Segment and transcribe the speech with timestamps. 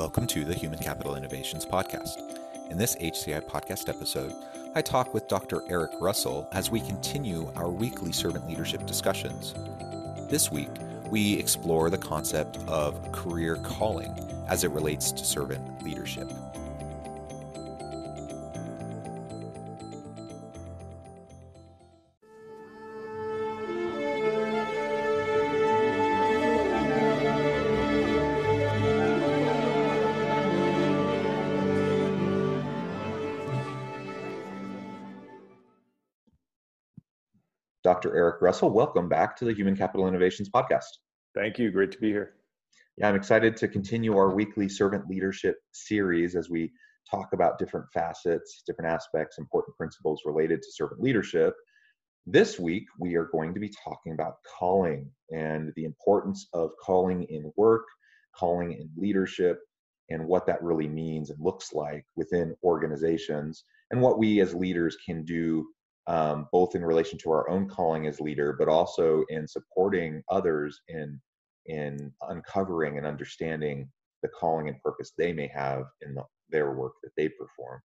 [0.00, 2.22] Welcome to the Human Capital Innovations Podcast.
[2.70, 4.32] In this HCI podcast episode,
[4.74, 5.62] I talk with Dr.
[5.68, 9.52] Eric Russell as we continue our weekly servant leadership discussions.
[10.30, 10.70] This week,
[11.10, 14.18] we explore the concept of career calling
[14.48, 16.32] as it relates to servant leadership.
[38.40, 40.86] Russell, welcome back to the Human Capital Innovations Podcast.
[41.34, 41.70] Thank you.
[41.70, 42.36] Great to be here.
[42.96, 46.72] Yeah, I'm excited to continue our weekly servant leadership series as we
[47.10, 51.54] talk about different facets, different aspects, important principles related to servant leadership.
[52.26, 57.24] This week, we are going to be talking about calling and the importance of calling
[57.24, 57.84] in work,
[58.34, 59.58] calling in leadership,
[60.08, 64.96] and what that really means and looks like within organizations, and what we as leaders
[65.04, 65.66] can do
[66.06, 70.80] um, both in relation to our own calling as leader, but also in supporting others
[70.88, 71.20] in
[71.66, 73.88] in uncovering and understanding
[74.22, 77.80] the calling and purpose they may have in the, their work that they perform.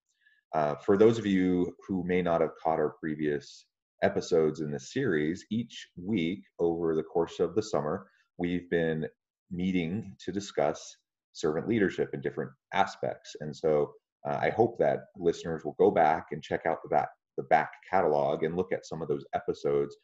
[0.55, 3.67] Uh, for those of you who may not have caught our previous
[4.03, 8.07] episodes in this series, each week over the course of the summer,
[8.39, 9.07] we've been
[9.51, 10.97] meeting to discuss
[11.33, 13.35] servant leadership in different aspects.
[13.41, 13.93] And so
[14.29, 17.71] uh, I hope that listeners will go back and check out the back, the back
[17.91, 19.97] catalog and look at some of those episodes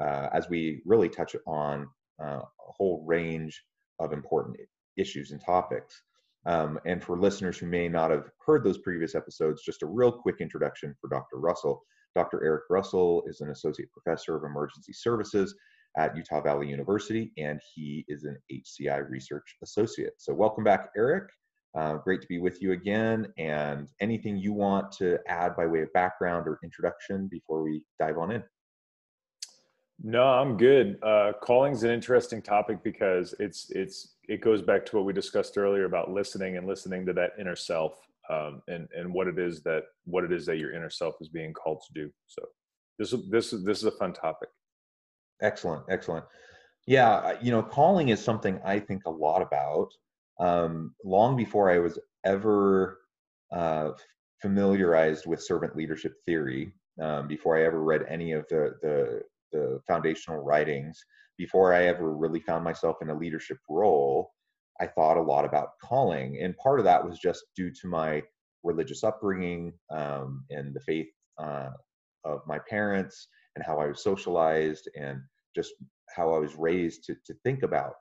[0.00, 1.88] uh, as we really touch on
[2.22, 3.62] uh, a whole range
[3.98, 4.56] of important
[4.96, 6.02] issues and topics.
[6.46, 10.12] Um, and for listeners who may not have heard those previous episodes, just a real
[10.12, 11.38] quick introduction for Dr.
[11.38, 11.82] Russell.
[12.14, 12.42] Dr.
[12.44, 15.54] Eric Russell is an associate professor of emergency services
[15.98, 20.12] at Utah Valley University, and he is an HCI research associate.
[20.18, 21.28] So, welcome back, Eric.
[21.76, 23.26] Uh, great to be with you again.
[23.36, 28.16] And anything you want to add by way of background or introduction before we dive
[28.16, 28.42] on in?
[30.02, 30.98] No, I'm good.
[31.02, 35.56] Uh, calling's an interesting topic because it's it's it goes back to what we discussed
[35.56, 37.98] earlier about listening and listening to that inner self
[38.28, 41.28] um, and and what it is that what it is that your inner self is
[41.28, 42.10] being called to do.
[42.26, 42.42] So
[42.98, 44.48] this this is this is a fun topic.
[45.40, 46.24] Excellent, excellent.
[46.86, 49.88] Yeah, you know, calling is something I think a lot about
[50.38, 52.98] um, long before I was ever
[53.52, 53.90] uh,
[54.40, 59.80] familiarized with servant leadership theory, um, before I ever read any of the, the, the
[59.86, 60.98] foundational writings,
[61.38, 64.32] before I ever really found myself in a leadership role,
[64.80, 68.22] I thought a lot about calling, and part of that was just due to my
[68.62, 71.08] religious upbringing um, and the faith
[71.38, 71.70] uh,
[72.24, 75.20] of my parents and how I was socialized and
[75.54, 75.72] just
[76.14, 77.94] how I was raised to to think about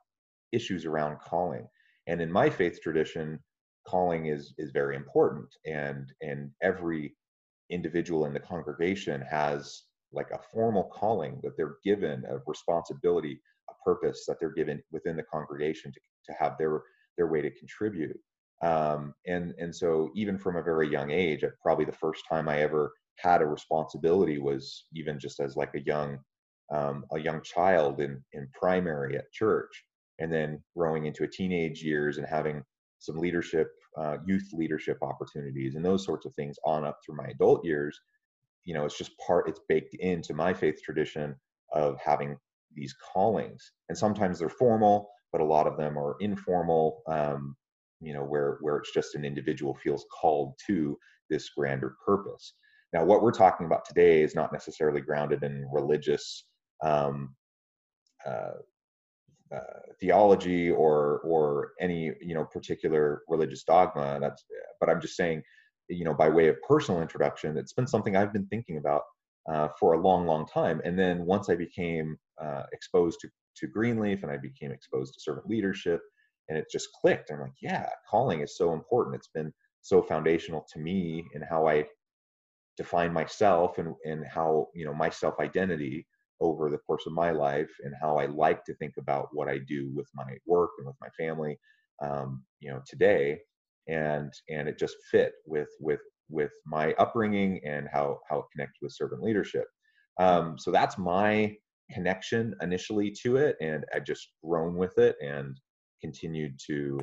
[0.52, 1.68] issues around calling
[2.08, 3.40] and in my faith tradition
[3.88, 5.48] calling is is very important.
[5.66, 7.16] And and every
[7.70, 13.74] individual in the congregation has like a formal calling that they're given a responsibility a
[13.84, 16.84] purpose that they're given within the congregation to, to have their
[17.18, 18.18] their way to contribute.
[18.62, 22.62] Um, and and so even from a very young age probably the first time i
[22.62, 26.20] ever had a responsibility was even just as like a young
[26.74, 29.84] um, a young child in in primary at church
[30.20, 32.64] and then growing into a teenage years and having
[33.00, 33.68] some leadership
[33.98, 38.00] uh, youth leadership opportunities and those sorts of things on up through my adult years
[38.66, 41.36] you know it's just part it's baked into my faith tradition
[41.74, 42.36] of having
[42.76, 43.72] these callings.
[43.90, 47.56] And sometimes they're formal but a lot of them are informal um,
[48.00, 50.98] you know where where it's just an individual feels called to
[51.30, 52.54] this grander purpose.
[52.94, 56.46] Now what we're talking about today is not necessarily grounded in religious
[56.84, 57.36] um,
[58.26, 58.60] uh,
[60.00, 64.20] theology or or any you know particular religious dogma.
[64.20, 64.44] That's
[64.80, 65.44] but I'm just saying,
[65.90, 69.02] you know, by way of personal introduction, it's been something I've been thinking about
[69.50, 70.82] uh, for a long, long time.
[70.84, 75.20] And then once I became uh, exposed to to Greenleaf and I became exposed to
[75.22, 76.02] servant leadership,
[76.50, 77.32] and it just clicked.
[77.32, 79.16] I'm like, yeah, calling is so important.
[79.16, 81.86] It's been so foundational to me in how I
[82.78, 86.06] define myself and and how you know my self identity
[86.42, 89.60] over the course of my life and how I like to think about what I
[89.60, 91.58] do with my work and with my family,
[92.04, 93.40] um, you know, today,
[93.88, 98.80] and and it just fit with with with my upbringing and how how it connected
[98.82, 99.66] with servant leadership.
[100.20, 101.56] Um, so that's my
[101.92, 105.60] connection initially to it, and I've just grown with it and
[106.02, 107.00] continued to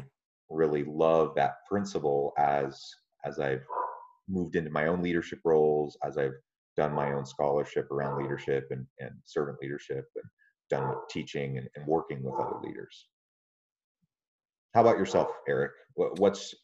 [0.51, 2.83] really love that principle as
[3.25, 3.65] as I've
[4.29, 6.35] moved into my own leadership roles, as I've
[6.77, 10.25] done my own scholarship around leadership and, and servant leadership and
[10.71, 13.09] done teaching and, and working with other leaders.
[14.75, 15.73] How about yourself, Eric?
[15.95, 16.55] What, what's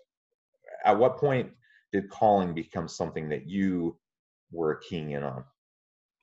[0.84, 1.50] at what point
[1.92, 3.98] did calling become something that you
[4.50, 5.44] were keying in on?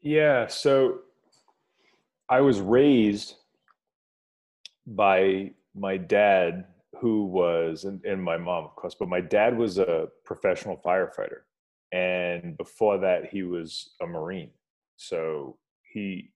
[0.01, 0.99] Yeah, so
[2.29, 3.35] I was raised
[4.87, 6.65] by my dad,
[7.01, 11.41] who was, and, and my mom, of course, but my dad was a professional firefighter
[11.91, 14.51] and before that he was a marine.
[14.97, 15.57] So
[15.93, 16.31] he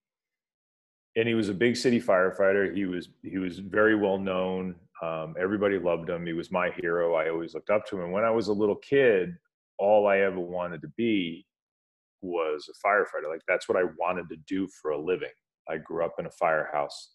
[1.16, 2.74] and he was a big city firefighter.
[2.76, 4.76] He was he was very well known.
[5.02, 6.26] Um, everybody loved him.
[6.26, 7.16] He was my hero.
[7.16, 8.06] I always looked up to him.
[8.06, 9.36] And when i was a little kid
[9.78, 11.46] all i ever wanted to be
[12.22, 13.30] was a firefighter.
[13.30, 15.30] Like that's what i wanted to do for a living.
[15.70, 17.12] I grew up in a firehouse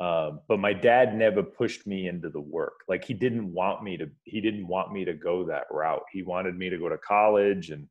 [0.00, 2.80] um, but my dad never pushed me into the work.
[2.88, 4.06] Like he didn't want me to.
[4.24, 6.02] He didn't want me to go that route.
[6.12, 7.86] He wanted me to go to college and,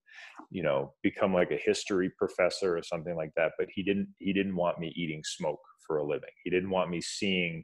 [0.49, 3.53] you know, become like a history professor or something like that.
[3.57, 4.09] But he didn't.
[4.19, 6.29] He didn't want me eating smoke for a living.
[6.43, 7.63] He didn't want me seeing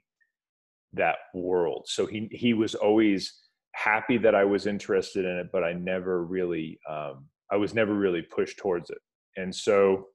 [0.94, 1.88] that world.
[1.90, 3.34] So he he was always
[3.76, 6.80] happy that I was interested in it, but I never really.
[6.90, 9.00] Um, I was never really pushed towards it.
[9.36, 10.06] And so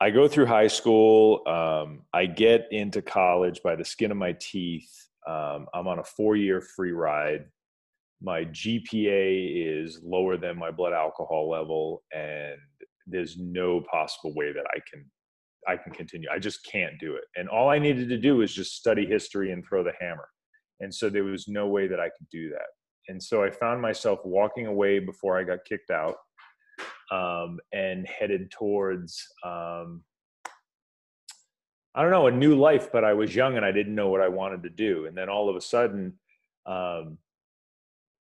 [0.00, 1.46] I go through high school.
[1.46, 4.90] Um, I get into college by the skin of my teeth.
[5.28, 7.44] Um, I'm on a four year free ride.
[8.22, 12.56] My GPA is lower than my blood alcohol level, and
[13.06, 15.04] there's no possible way that I can
[15.68, 16.28] I can continue.
[16.32, 17.24] I just can't do it.
[17.36, 20.26] And all I needed to do was just study history and throw the hammer.
[20.80, 22.68] And so there was no way that I could do that.
[23.08, 26.16] And so I found myself walking away before I got kicked out
[27.10, 30.02] um, and headed towards um,
[31.94, 32.90] I don't know a new life.
[32.92, 35.06] But I was young and I didn't know what I wanted to do.
[35.06, 36.14] And then all of a sudden,
[36.66, 37.18] um,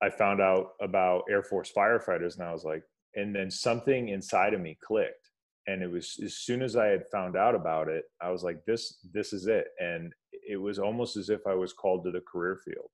[0.02, 2.84] I found out about Air Force firefighters, and I was like,
[3.16, 5.30] and then something inside of me clicked.
[5.68, 8.64] And it was as soon as I had found out about it, I was like,
[8.66, 9.68] this this is it.
[9.80, 10.14] And
[10.48, 12.90] it was almost as if I was called to the career field.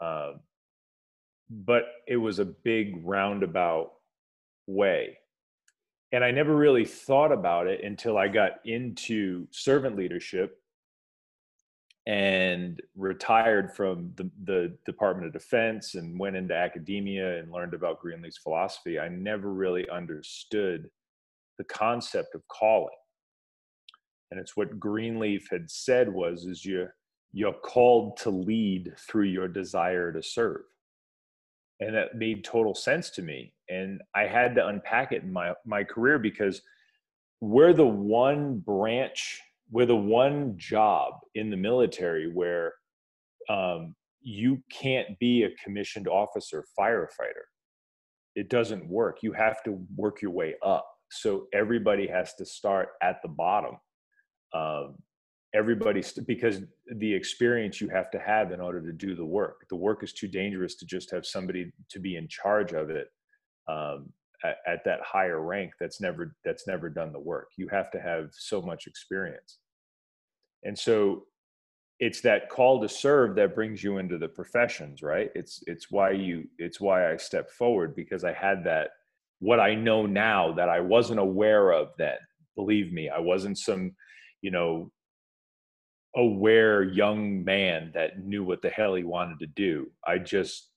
[0.00, 0.40] Um,
[1.50, 3.92] but it was a big roundabout
[4.66, 5.18] way.
[6.12, 10.60] And I never really thought about it until I got into servant leadership
[12.06, 18.00] and retired from the, the Department of Defense and went into academia and learned about
[18.00, 19.00] Greenleaf's philosophy.
[19.00, 20.88] I never really understood
[21.58, 22.94] the concept of calling.
[24.30, 26.88] And it's what Greenleaf had said was is you
[27.32, 30.62] you're called to lead through your desire to serve
[31.80, 33.52] and that made total sense to me.
[33.68, 36.62] And i had to unpack it in my my career because
[37.40, 39.40] we're the one branch
[39.70, 42.74] we're the one job in the military where
[43.48, 47.46] um, you can't be a commissioned officer firefighter.
[48.34, 49.18] It doesn't work.
[49.22, 50.86] You have to work your way up.
[51.10, 53.76] So everybody has to start at the bottom
[55.56, 56.60] everybody because
[56.96, 59.66] the experience you have to have in order to do the work.
[59.70, 63.08] The work is too dangerous to just have somebody to be in charge of it
[63.66, 64.12] um,
[64.44, 65.72] at, at, that higher rank.
[65.80, 67.48] That's never that's never done the work.
[67.56, 69.58] You have to have so much experience.
[70.62, 71.24] And so
[72.00, 75.30] it's that call to serve that brings you into the professions right?
[75.34, 78.90] It's it's why you it's why i stepped forward because i had that
[79.38, 82.18] what i know now that i wasn't aware of then.
[82.54, 83.92] Believe me i wasn't some
[84.42, 84.90] you know
[86.16, 89.90] aware young man that knew what the hell he wanted to do.
[90.06, 90.70] I just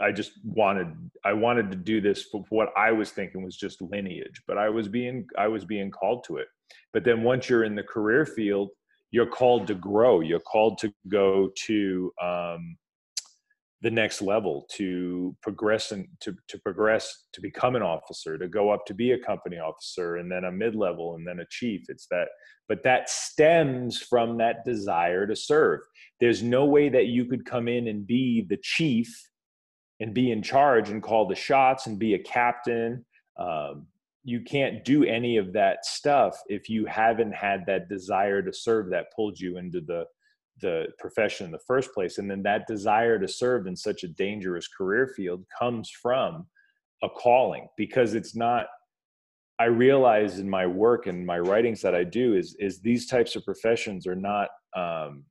[0.00, 0.88] I just wanted
[1.24, 4.68] I wanted to do this for what I was thinking was just lineage, but I
[4.68, 6.46] was being I was being called to it.
[6.92, 8.70] But then once you're in the career field,
[9.10, 10.20] you're called to grow.
[10.20, 12.76] You're called to go to um,
[13.86, 18.68] the next level to progress and to, to progress to become an officer to go
[18.68, 21.84] up to be a company officer and then a mid-level and then a chief.
[21.88, 22.26] It's that
[22.68, 25.82] but that stems from that desire to serve.
[26.18, 29.08] There's no way that you could come in and be the chief
[30.00, 33.06] and be in charge and call the shots and be a captain.
[33.38, 33.86] Um,
[34.24, 38.90] you can't do any of that stuff if you haven't had that desire to serve
[38.90, 40.06] that pulled you into the
[40.60, 44.08] the profession in the first place and then that desire to serve in such a
[44.08, 46.46] dangerous career field comes from
[47.02, 48.66] a calling because it's not
[49.58, 53.36] I realize in my work and my writings that I do is is these types
[53.36, 55.24] of professions are not um,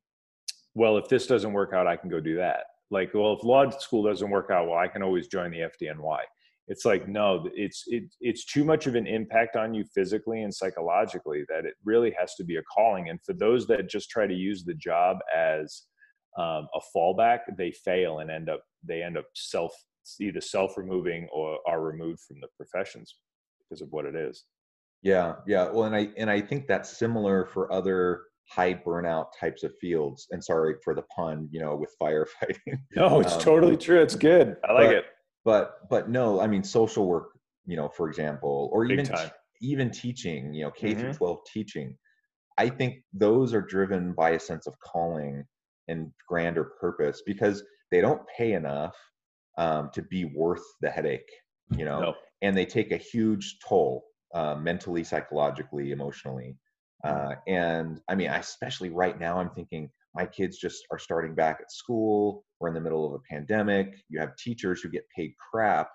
[0.74, 0.98] well.
[0.98, 2.64] If this doesn't work out, I can go do that.
[2.90, 6.20] Like, well, if law school doesn't work out, well, I can always join the FDNY.
[6.68, 10.54] It's like no, it's it, it's too much of an impact on you physically and
[10.54, 13.10] psychologically that it really has to be a calling.
[13.10, 15.84] And for those that just try to use the job as
[16.38, 19.74] um, a fallback, they fail and end up they end up self
[20.20, 23.16] either self removing or are removed from the professions
[23.60, 24.46] because of what it is.
[25.04, 25.70] Yeah, yeah.
[25.70, 30.28] Well, and I and I think that's similar for other high burnout types of fields.
[30.32, 32.80] And sorry for the pun, you know, with firefighting.
[32.96, 34.02] No, it's um, totally true.
[34.02, 34.58] It's good.
[34.68, 35.06] I like but, it.
[35.46, 37.30] But but no, I mean social work,
[37.66, 41.00] you know, for example, or Big even even teaching, you know, K mm-hmm.
[41.00, 41.98] through 12 teaching.
[42.58, 45.44] I think those are driven by a sense of calling
[45.88, 48.96] and grander purpose because they don't pay enough
[49.58, 51.30] um, to be worth the headache,
[51.78, 52.14] you know, no.
[52.42, 56.58] and they take a huge toll uh, mentally, psychologically, emotionally.
[57.06, 57.28] Mm-hmm.
[57.28, 61.60] Uh, and I mean, especially right now, I'm thinking my kids just are starting back
[61.62, 62.44] at school.
[62.66, 63.96] We're in the middle of a pandemic.
[64.10, 65.88] You have teachers who get paid crap,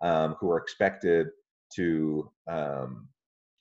[0.00, 1.28] um, who are expected
[1.76, 3.06] to um,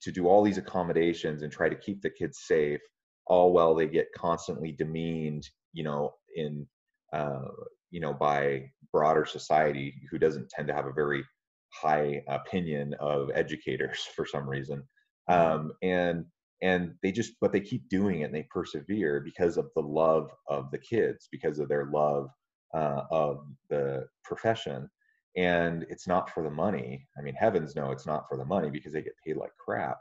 [0.02, 2.82] to do all these accommodations and try to keep the kids safe,
[3.28, 6.66] all while they get constantly demeaned, you know, in
[7.14, 7.50] uh,
[7.92, 11.24] you know by broader society who doesn't tend to have a very
[11.72, 14.82] high opinion of educators for some reason
[15.30, 15.52] mm-hmm.
[15.52, 16.26] um, and
[16.64, 20.32] and they just but they keep doing it and they persevere because of the love
[20.50, 22.28] of the kids because of their love
[22.76, 24.90] uh, of the profession
[25.38, 27.08] and it's not for the money.
[27.18, 29.98] I mean heavens no it's not for the money because they get paid like crap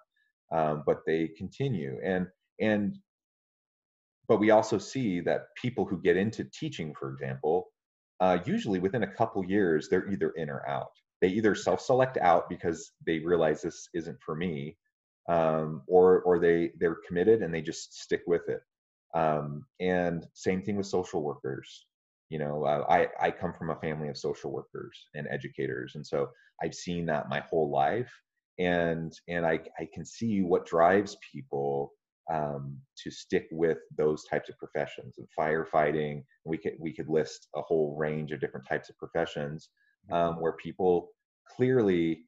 [0.53, 1.99] um, but they continue.
[2.05, 2.27] And
[2.61, 2.97] and
[4.29, 7.69] but we also see that people who get into teaching for example
[8.21, 10.93] uh, usually within a couple years they're either in or out.
[11.21, 14.77] They either self-select out because they realize this isn't for me
[15.29, 18.61] um, or or they they're committed and they just stick with it.
[19.15, 21.87] Um, and same thing with social workers
[22.29, 26.07] you know uh, i i come from a family of social workers and educators and
[26.07, 26.29] so
[26.63, 28.13] i've seen that my whole life
[28.59, 31.93] and and i i can see what drives people
[32.33, 37.49] um, to stick with those types of professions and firefighting we could we could list
[37.55, 39.69] a whole range of different types of professions
[40.11, 41.11] um, where people
[41.55, 42.23] clearly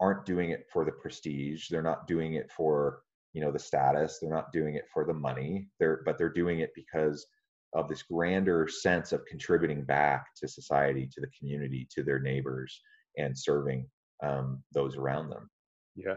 [0.00, 3.00] aren't doing it for the prestige they're not doing it for
[3.32, 6.60] you know the status they're not doing it for the money they're but they're doing
[6.60, 7.26] it because
[7.74, 12.80] of this grander sense of contributing back to society to the community to their neighbors
[13.16, 13.86] and serving
[14.22, 15.50] um, those around them.
[15.94, 16.14] Yeah.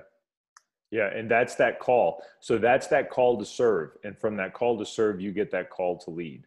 [0.91, 2.23] Yeah and that's that call.
[2.39, 5.69] So that's that call to serve and from that call to serve you get that
[5.69, 6.45] call to lead.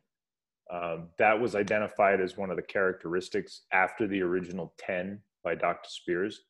[0.73, 5.87] Um, that was identified as one of the characteristics after the original 10 by dr
[5.89, 6.41] spears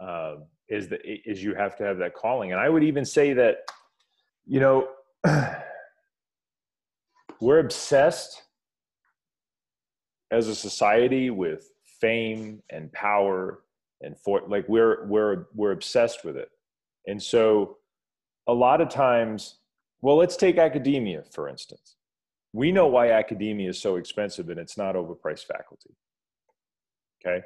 [0.00, 0.36] uh,
[0.68, 2.52] is that is you have to have that calling.
[2.52, 3.60] And i would even say that
[4.46, 4.88] you know
[7.44, 8.42] we're obsessed
[10.30, 11.70] as a society with
[12.00, 13.60] fame and power
[14.00, 16.48] and for like we're we're we're obsessed with it.
[17.06, 17.76] And so
[18.46, 19.58] a lot of times
[20.00, 21.96] well let's take academia for instance.
[22.54, 25.94] We know why academia is so expensive and it's not overpriced faculty
[27.20, 27.44] okay?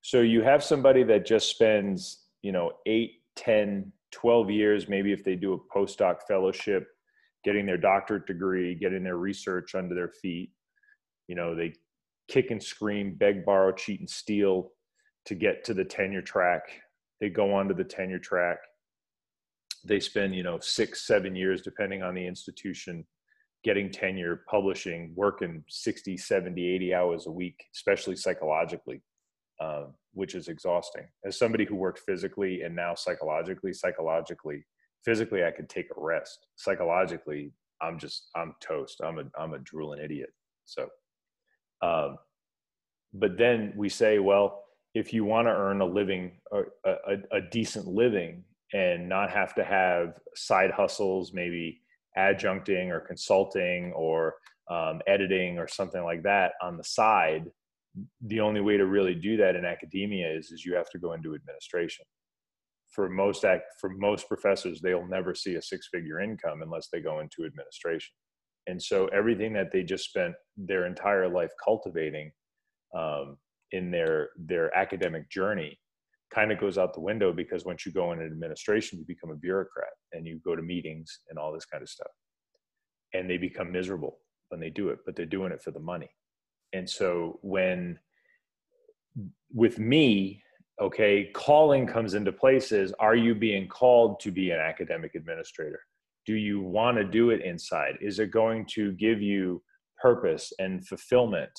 [0.00, 5.22] So you have somebody that just spends you know 8 10 12 years maybe if
[5.22, 6.95] they do a postdoc fellowship
[7.46, 10.50] getting their doctorate degree getting their research under their feet.
[11.28, 11.72] You know they
[12.28, 14.72] kick and scream beg borrow cheat and steal
[15.26, 16.62] to get to the tenure track.
[17.20, 18.58] They go on to the tenure track.
[19.84, 23.06] They spend you know six seven years depending on the institution
[23.64, 29.02] getting tenure publishing working 60 70 80 hours a week especially psychologically
[29.60, 31.04] um, which is exhausting.
[31.24, 34.64] As somebody who worked physically and now psychologically psychologically
[35.06, 36.46] physically i could take a rest.
[36.56, 39.00] Psychologically i'm just i'm toast.
[39.02, 40.30] I'm a i'm a drooling idiot.
[40.66, 40.88] So
[41.82, 42.18] um,
[43.14, 47.40] but then we say well if you want to earn a living a, a, a
[47.50, 51.80] decent living and not have to have side hustles maybe
[52.18, 54.34] adjuncting or consulting or
[54.70, 57.44] um, editing or something like that on the side
[58.26, 61.12] the only way to really do that in academia is is you have to go
[61.12, 62.04] into administration
[62.90, 67.00] for most act for most professors they'll never see a six figure income unless they
[67.00, 68.14] go into administration.
[68.68, 72.32] And so everything that they just spent their entire life cultivating
[72.96, 73.36] um,
[73.72, 75.78] in their their academic journey
[76.34, 79.36] kind of goes out the window because once you go into administration you become a
[79.36, 82.10] bureaucrat and you go to meetings and all this kind of stuff.
[83.14, 86.10] And they become miserable when they do it but they're doing it for the money.
[86.72, 87.98] And so when
[89.52, 90.42] with me
[90.80, 95.80] okay calling comes into places are you being called to be an academic administrator?
[96.26, 97.98] Do you want to do it inside?
[98.00, 99.62] Is it going to give you
[100.00, 101.52] purpose and fulfillment?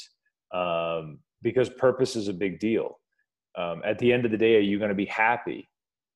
[0.53, 2.99] Um, because purpose is a big deal.
[3.57, 5.69] Um, at the end of the day are you going to be happy?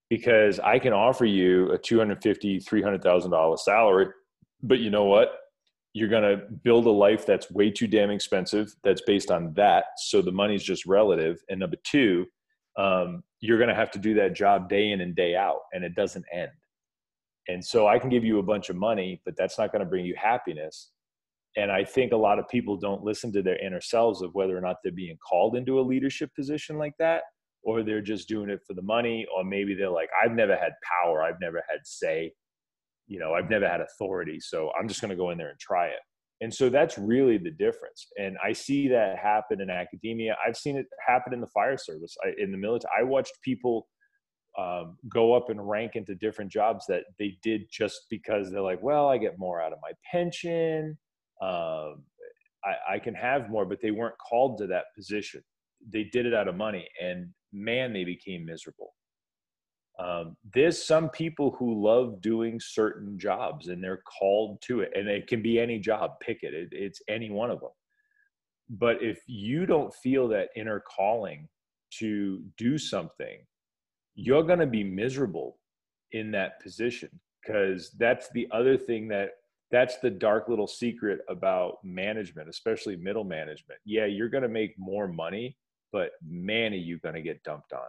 [0.09, 4.07] Because i can offer you a 250 300000 salary
[4.63, 5.29] but you know what?
[5.93, 9.85] You're going to build a life that's way too damn expensive that's based on that
[9.97, 11.41] so the money's just relative.
[11.49, 12.25] And number two
[12.77, 15.83] um, you're going to have to do that job day in and day out and
[15.83, 16.51] it doesn't end.
[17.47, 19.89] And so i can give you a bunch of money but that's not going to
[19.89, 20.91] bring you happiness.
[21.57, 24.57] And i think a lot of people don't listen to their inner selves of whether
[24.57, 27.23] or not they're being called into a leadership position like that
[27.63, 30.71] or they're just doing it for the money or maybe they're like i've never had
[30.83, 31.23] power.
[31.23, 32.31] I've never had say
[33.07, 35.59] you know i've never had authority so i'm just going to go in there and
[35.59, 35.99] try it
[36.41, 38.07] and so that's really the difference.
[38.17, 40.35] And i see that happen in academia.
[40.45, 42.91] I've seen it happen in the fire service I, in the military.
[42.99, 43.87] I watched people
[44.57, 48.83] um, go up and rank into different jobs that they did just because they're like
[48.83, 50.97] well i get more out of my pension.
[51.41, 52.03] Um,
[52.63, 55.41] I, I can have more but they weren't called to that position.
[55.93, 58.93] They did it out of money and man they became miserable
[59.99, 65.07] um, there's some people who love doing certain jobs and they're called to it and
[65.07, 66.53] it can be any job pick it.
[66.53, 67.71] it it's any one of them
[68.69, 71.47] but if you don't feel that inner calling
[71.91, 73.39] to do something
[74.15, 75.57] you're going to be miserable
[76.13, 77.09] in that position
[77.41, 79.31] because that's the other thing that
[79.71, 84.73] that's the dark little secret about management especially middle management yeah you're going to make
[84.77, 85.55] more money
[85.91, 87.79] but man are you going to get dumped on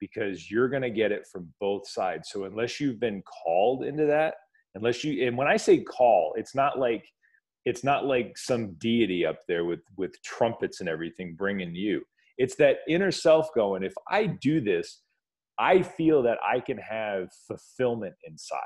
[0.00, 2.30] because you're going to get it from both sides.
[2.32, 4.34] So unless you've been called into that,
[4.74, 7.04] unless you and when I say call, it's not like
[7.64, 12.02] it's not like some deity up there with with trumpets and everything bringing you.
[12.38, 15.02] It's that inner self going, if I do this,
[15.58, 18.58] I feel that I can have fulfillment inside.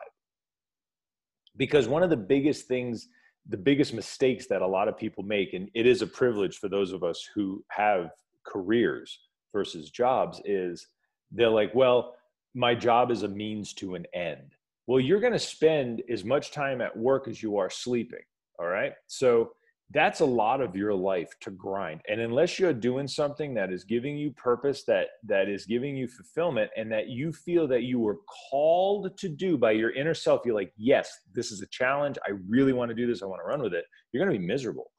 [1.57, 3.09] Because one of the biggest things,
[3.49, 6.69] the biggest mistakes that a lot of people make, and it is a privilege for
[6.69, 8.11] those of us who have
[8.47, 9.18] careers
[9.55, 10.87] versus jobs, is
[11.33, 12.14] they're like, well,
[12.55, 14.55] my job is a means to an end.
[14.87, 18.23] Well, you're going to spend as much time at work as you are sleeping.
[18.59, 18.92] All right.
[19.07, 19.53] So
[19.90, 22.01] that's a lot of your life to grind.
[22.09, 26.09] And unless you're doing something that is giving you purpose, that that is giving you
[26.09, 28.18] fulfillment, and that you feel that you were
[28.51, 32.16] called to do by your inner self, you're like, yes, this is a challenge.
[32.27, 33.23] I really want to do this.
[33.23, 33.85] I want to run with it.
[34.12, 34.90] You're going to be miserable.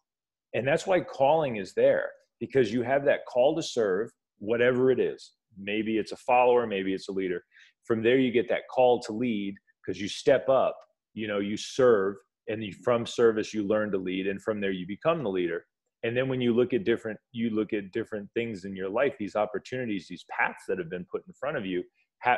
[0.53, 4.99] And that's why calling is there because you have that call to serve, whatever it
[4.99, 7.43] is maybe it's a follower maybe it's a leader.
[7.85, 10.77] From there you get that call to lead because you step up
[11.13, 12.15] you know you serve
[12.47, 15.65] and you, from service you learn to lead and from there you become the leader.
[16.05, 19.13] And then when you look at different you look at different things in your life
[19.19, 21.83] these opportunities these paths that have been put in front of you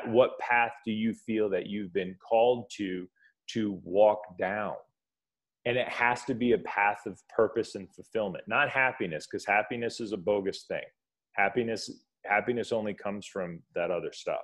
[0.06, 3.08] what path do you feel that you've been called to
[3.48, 4.74] to walk down?
[5.66, 10.00] And it has to be a path of purpose and fulfillment not happiness because happiness
[10.00, 10.84] is a bogus thing.
[11.34, 11.90] Happiness
[12.28, 14.42] happiness only comes from that other stuff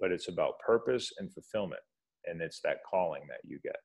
[0.00, 1.80] but it's about purpose and fulfillment
[2.26, 3.76] and it's that calling that you get.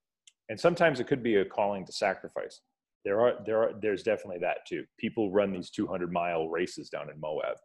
[0.49, 2.62] And sometimes it could be a calling to sacrifice.
[3.06, 4.84] There are there are there's definitely that too.
[4.97, 7.56] People run these 200 mile races down in moab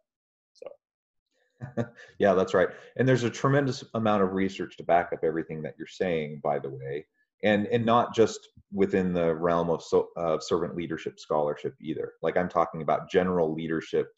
[0.52, 1.84] so.
[2.18, 2.68] Yeah that's right.
[2.96, 6.58] And there's a tremendous amount of research to back up everything that you're saying by
[6.58, 7.06] the way
[7.42, 8.38] and and not just
[8.72, 12.12] within the realm of so, uh, servant leadership scholarship either.
[12.22, 14.08] Like i'm talking about general leadership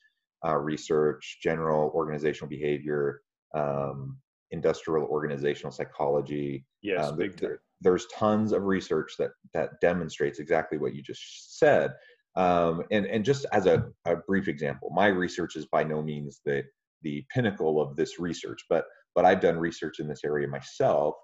[0.45, 3.23] uh, research, general organizational behavior,
[3.55, 4.19] um,
[4.51, 6.65] industrial organizational psychology.
[6.83, 11.93] Yes, um, there, there's tons of research that that demonstrates exactly what you just said.
[12.37, 16.41] Um, and and just as a, a brief example, my research is by no means
[16.45, 16.65] the
[17.03, 21.15] the pinnacle of this research, but but I've done research in this area myself.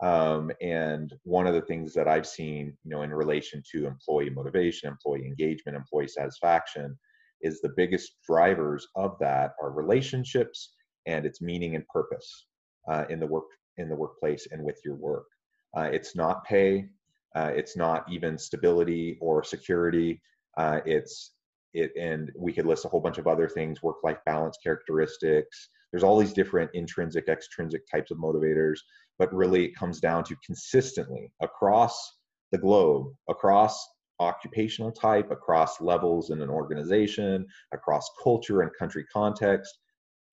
[0.00, 4.30] Um, and one of the things that I've seen, you know, in relation to employee
[4.30, 6.96] motivation, employee engagement, employee satisfaction,
[7.42, 10.74] is the biggest drivers of that are relationships
[11.06, 12.46] and its meaning and purpose
[12.90, 13.44] uh, in the work
[13.76, 15.26] in the workplace and with your work.
[15.76, 16.86] Uh, it's not pay.
[17.36, 20.20] Uh, it's not even stability or security.
[20.56, 21.34] Uh, it's
[21.74, 25.68] it, and we could list a whole bunch of other things: work-life balance characteristics.
[25.92, 28.78] There's all these different intrinsic, extrinsic types of motivators,
[29.18, 31.96] but really it comes down to consistently across
[32.52, 33.86] the globe, across
[34.20, 39.78] occupational type, across levels in an organization, across culture and country context.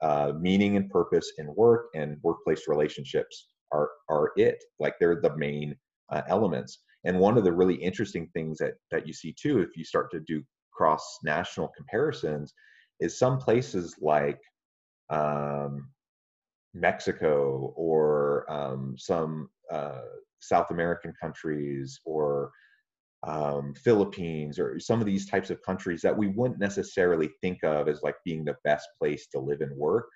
[0.01, 4.61] Uh, meaning and purpose in work and workplace relationships are are it.
[4.77, 5.75] Like they're the main
[6.09, 6.79] uh, elements.
[7.05, 10.11] And one of the really interesting things that that you see too, if you start
[10.11, 10.43] to do
[10.73, 12.53] cross national comparisons,
[12.99, 14.39] is some places like
[15.09, 15.89] um,
[16.73, 20.01] Mexico or um, some uh,
[20.39, 22.51] South American countries or
[23.23, 27.87] um, Philippines or some of these types of countries that we wouldn't necessarily think of
[27.87, 30.07] as like being the best place to live and work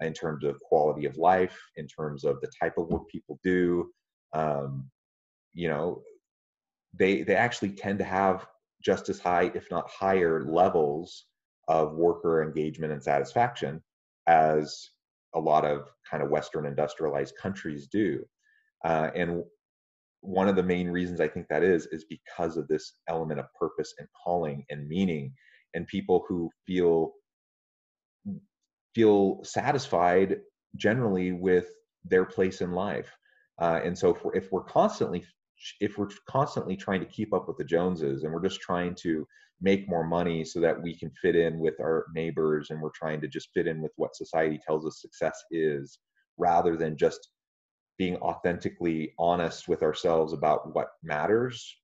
[0.00, 3.90] in terms of quality of life, in terms of the type of work people do.
[4.32, 4.90] Um,
[5.54, 6.02] you know,
[6.94, 8.46] they they actually tend to have
[8.82, 11.26] just as high, if not higher, levels
[11.68, 13.82] of worker engagement and satisfaction
[14.26, 14.90] as
[15.34, 18.24] a lot of kind of Western industrialized countries do.
[18.84, 19.42] Uh, and
[20.20, 23.46] one of the main reasons I think that is is because of this element of
[23.58, 25.32] purpose and calling and meaning,
[25.74, 27.12] and people who feel
[28.94, 30.38] feel satisfied
[30.76, 31.68] generally with
[32.04, 33.10] their place in life.
[33.60, 35.24] Uh, and so if we're, if we're constantly
[35.80, 39.26] if we're constantly trying to keep up with the Joneses and we're just trying to
[39.60, 43.20] make more money so that we can fit in with our neighbors and we're trying
[43.20, 45.98] to just fit in with what society tells us success is
[46.36, 47.30] rather than just
[47.98, 51.76] being authentically honest with ourselves about what matters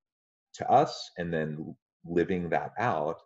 [0.54, 1.74] to us and then
[2.04, 3.20] living that out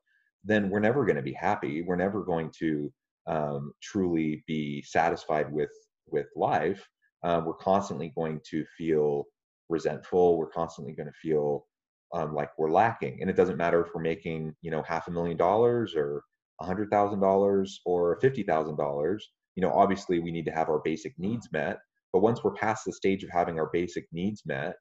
[0.45, 2.93] then we're never going to be happy we're never going to
[3.27, 5.71] um, truly be satisfied with
[6.07, 6.89] with life
[7.25, 9.25] uh, we're constantly going to feel
[9.69, 11.67] resentful we're constantly going to feel
[12.13, 13.19] um, like we're lacking.
[13.21, 16.23] And it doesn't matter if we're making, you know, half a million dollars or
[16.61, 19.29] a hundred thousand dollars or fifty thousand dollars.
[19.55, 21.79] You know, obviously we need to have our basic needs met.
[22.13, 24.77] But once we're past the stage of having our basic needs met,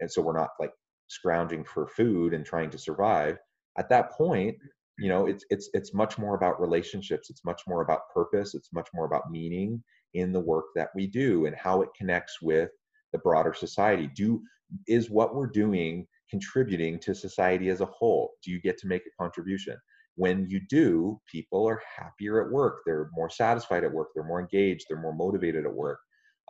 [0.00, 0.72] and so we're not like
[1.08, 3.38] scrounging for food and trying to survive,
[3.78, 4.56] at that point,
[4.98, 7.30] you know, it's it's it's much more about relationships.
[7.30, 8.54] It's much more about purpose.
[8.54, 9.82] It's much more about meaning
[10.14, 12.70] in the work that we do and how it connects with
[13.12, 14.10] the broader society.
[14.14, 14.42] Do
[14.86, 18.32] is what we're doing contributing to society as a whole?
[18.44, 19.76] Do you get to make a contribution?
[20.16, 22.80] When you do, people are happier at work.
[22.84, 24.08] They're more satisfied at work.
[24.14, 24.86] They're more engaged.
[24.88, 25.98] They're more motivated at work.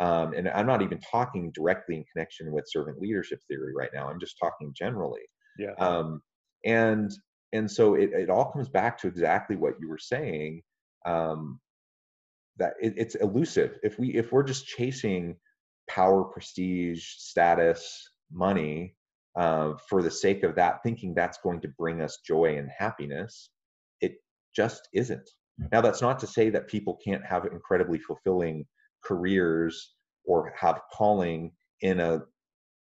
[0.02, 4.08] Um, and I'm not even talking directly in connection with servant leadership theory right now.
[4.08, 5.20] I'm just talking generally.
[5.58, 5.74] Yeah.
[5.78, 6.20] Um,
[6.64, 7.12] and
[7.52, 10.62] and so it, it all comes back to exactly what you were saying.
[11.06, 11.60] Um,
[12.56, 13.78] that it, it's elusive.
[13.84, 15.36] If we if we're just chasing
[15.88, 18.96] power, prestige, status, money,
[19.36, 23.50] uh, for the sake of that, thinking that's going to bring us joy and happiness.
[24.00, 24.16] It
[24.54, 25.30] just isn't.
[25.70, 28.66] Now, that's not to say that people can't have incredibly fulfilling
[29.04, 32.22] careers or have calling in a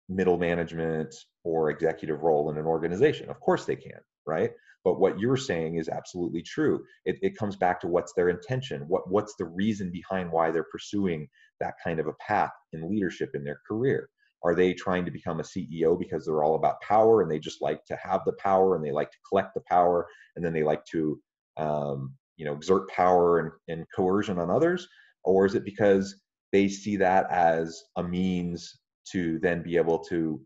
[0.10, 3.30] middle management or executive role in an organization.
[3.30, 4.52] Of course they can, right?
[4.84, 6.84] But what you're saying is absolutely true.
[7.06, 10.64] It, it comes back to what's their intention, what what's the reason behind why they're
[10.72, 11.28] pursuing
[11.60, 14.10] that kind of a path in leadership in their career.
[14.44, 17.64] Are they trying to become a CEO because they're all about power and they just
[17.64, 20.64] like to have the power and they like to collect the power and then they
[20.64, 21.20] like to,
[21.58, 24.88] um, you know, exert power and, and coercion on others?
[25.26, 26.16] Or is it because
[26.52, 28.80] they see that as a means
[29.12, 30.42] to then be able to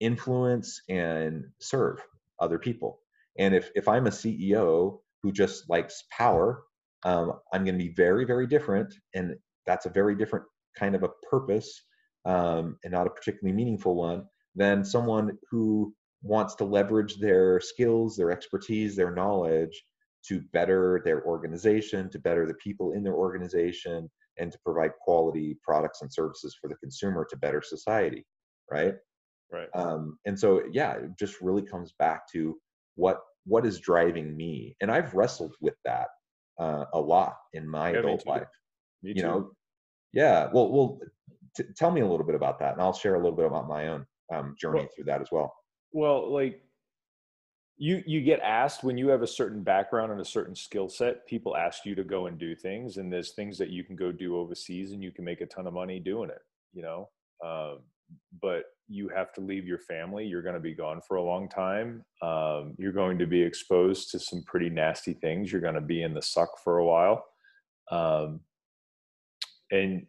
[0.00, 1.98] influence and serve
[2.40, 3.00] other people?
[3.38, 6.62] And if, if I'm a CEO who just likes power,
[7.04, 8.92] um, I'm going to be very, very different.
[9.14, 10.44] And that's a very different
[10.78, 11.82] kind of a purpose
[12.24, 18.16] um, and not a particularly meaningful one than someone who wants to leverage their skills,
[18.16, 19.82] their expertise, their knowledge
[20.28, 25.58] to better their organization, to better the people in their organization, and to provide quality
[25.62, 28.24] products and services for the consumer to better society,
[28.70, 28.94] right?
[29.50, 29.68] Right.
[29.74, 32.56] Um, and so, yeah, it just really comes back to
[32.94, 36.06] what what is driving me, and I've wrestled with that
[36.58, 38.46] uh, a lot in my yeah, adult life.
[39.02, 39.50] Me you know,
[40.12, 40.48] yeah.
[40.52, 41.00] Well, well,
[41.56, 43.68] t- tell me a little bit about that, and I'll share a little bit about
[43.68, 45.52] my own um, journey well, through that as well.
[45.92, 46.62] Well, like
[47.78, 51.26] you you get asked when you have a certain background and a certain skill set
[51.26, 54.12] people ask you to go and do things and there's things that you can go
[54.12, 57.08] do overseas and you can make a ton of money doing it you know
[57.44, 57.78] um,
[58.40, 61.48] but you have to leave your family you're going to be gone for a long
[61.48, 65.80] time um, you're going to be exposed to some pretty nasty things you're going to
[65.80, 67.24] be in the suck for a while
[67.90, 68.40] um,
[69.70, 70.06] and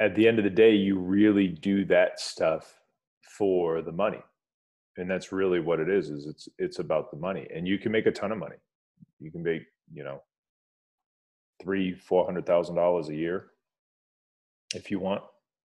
[0.00, 2.80] at the end of the day, you really do that stuff
[3.38, 4.22] for the money.
[4.96, 7.46] And that's really what it is, is it's it's about the money.
[7.54, 8.56] And you can make a ton of money.
[9.20, 10.22] You can make, you know,
[11.62, 13.48] three, four hundred thousand dollars a year
[14.74, 15.22] if you want.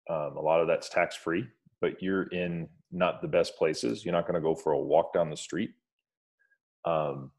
[0.08, 1.46] Um, a lot of that's tax free,
[1.80, 4.04] but you're in not the best places.
[4.04, 5.70] You're not going to go for a walk down the street.
[6.84, 7.30] Um,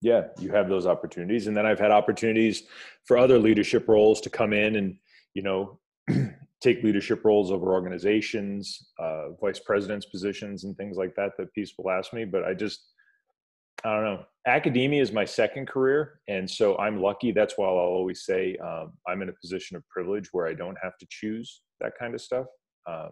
[0.00, 1.46] yeah, you have those opportunities.
[1.46, 2.64] And then I've had opportunities
[3.04, 4.96] for other leadership roles to come in and
[5.34, 5.78] you know,
[6.62, 11.90] take leadership roles over organizations, uh, vice president's positions, and things like that that people
[11.90, 12.24] ask me.
[12.24, 12.80] But I just,
[13.84, 14.24] I don't know.
[14.46, 17.32] Academia is my second career, and so I'm lucky.
[17.32, 20.78] That's why I'll always say um, I'm in a position of privilege where I don't
[20.82, 22.46] have to choose that kind of stuff.
[22.88, 23.10] Um,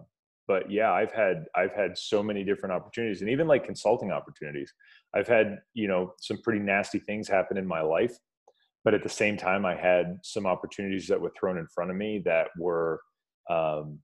[0.49, 4.73] but yeah, I've had I've had so many different opportunities, and even like consulting opportunities.
[5.15, 8.17] I've had you know some pretty nasty things happen in my life,
[8.85, 11.97] but at the same time, I had some opportunities that were thrown in front of
[11.97, 13.01] me that were,
[13.51, 13.99] um,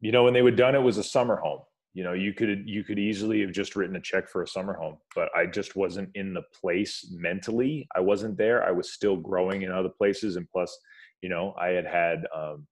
[0.00, 1.60] you know, when they were done, it was a summer home.
[1.92, 4.74] You know you could you could easily have just written a check for a summer
[4.74, 7.88] home but i just wasn't in the place mentally.
[7.96, 8.62] I wasn't there.
[8.64, 10.76] I was still growing in other places and plus
[11.20, 12.66] you know i had had um,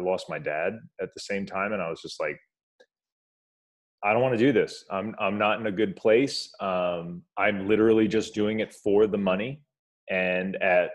[0.00, 2.38] lost my dad at the same time and i was just like
[4.04, 4.84] i don't want to do this.
[4.90, 6.52] I'm i'm not in a good place.
[6.60, 9.62] Um, i'm literally just doing it for the money.
[10.10, 10.90] And at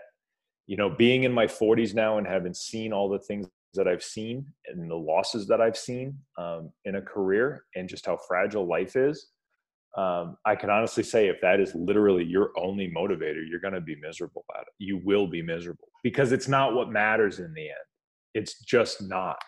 [0.66, 4.02] you know being in my 40s now and having seen all the things that I've
[4.02, 8.66] seen and the losses that I've seen um, in a career and just how fragile
[8.66, 9.28] life is,
[9.96, 13.80] um, I can honestly say if that is literally your only motivator, you're going to
[13.80, 14.68] be miserable at it.
[14.78, 17.78] You will be miserable because it's not what matters in the end.
[18.34, 19.38] It's just not.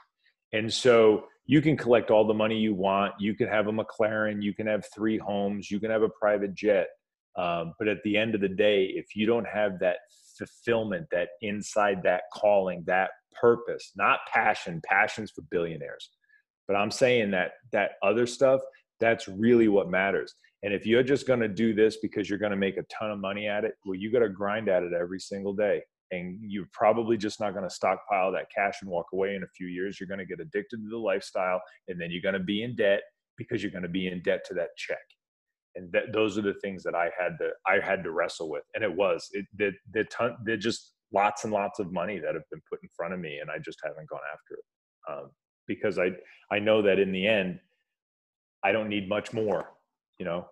[0.52, 3.12] And so you can collect all the money you want.
[3.20, 4.42] You can have a McLaren.
[4.42, 5.70] You can have three homes.
[5.70, 6.88] You can have a private jet.
[7.38, 9.96] Um, but at the end of the day, if you don't have that
[10.37, 14.81] fulfillment, that inside that calling, that purpose, not passion.
[14.85, 16.11] Passion's for billionaires.
[16.68, 18.61] But I'm saying that that other stuff,
[19.00, 20.35] that's really what matters.
[20.62, 23.11] And if you're just going to do this because you're going to make a ton
[23.11, 25.83] of money at it, well, you got to grind at it every single day.
[26.12, 29.48] And you're probably just not going to stockpile that cash and walk away in a
[29.57, 29.98] few years.
[29.98, 32.74] You're going to get addicted to the lifestyle, and then you're going to be in
[32.74, 33.03] debt
[33.38, 34.98] because you're going to be in debt to that check.
[35.76, 38.64] And that, those are the things that I had to I had to wrestle with.
[38.74, 42.49] And it was it the the ton just lots and lots of money that have
[42.51, 45.31] been put in front of me and i just haven't gone after it um,
[45.66, 46.11] because i
[46.51, 47.59] i know that in the end
[48.64, 49.70] i don't need much more
[50.18, 50.46] you know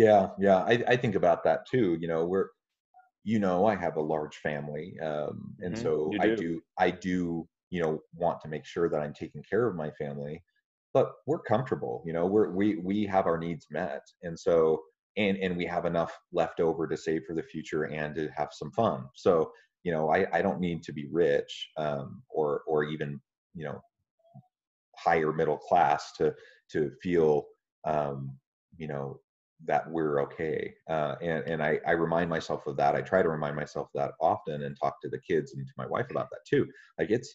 [0.00, 2.46] yeah yeah I, I think about that too you know we're
[3.24, 5.82] you know i have a large family um, and mm-hmm.
[5.82, 6.18] so do.
[6.20, 9.76] i do i do you know want to make sure that i'm taking care of
[9.76, 10.42] my family
[10.92, 14.80] but we're comfortable you know we're we we have our needs met and so
[15.16, 18.48] and and we have enough left over to save for the future and to have
[18.52, 19.06] some fun.
[19.14, 19.50] So
[19.82, 23.18] you know i i don't need to be rich um or or even
[23.54, 23.80] you know
[24.96, 26.34] higher middle class to
[26.70, 27.46] to feel
[27.84, 28.36] um
[28.76, 29.20] you know
[29.66, 30.72] that we're okay.
[30.88, 32.94] Uh, and and I, I remind myself of that.
[32.94, 35.86] I try to remind myself that often and talk to the kids and to my
[35.86, 36.66] wife about that too.
[36.98, 37.34] Like it's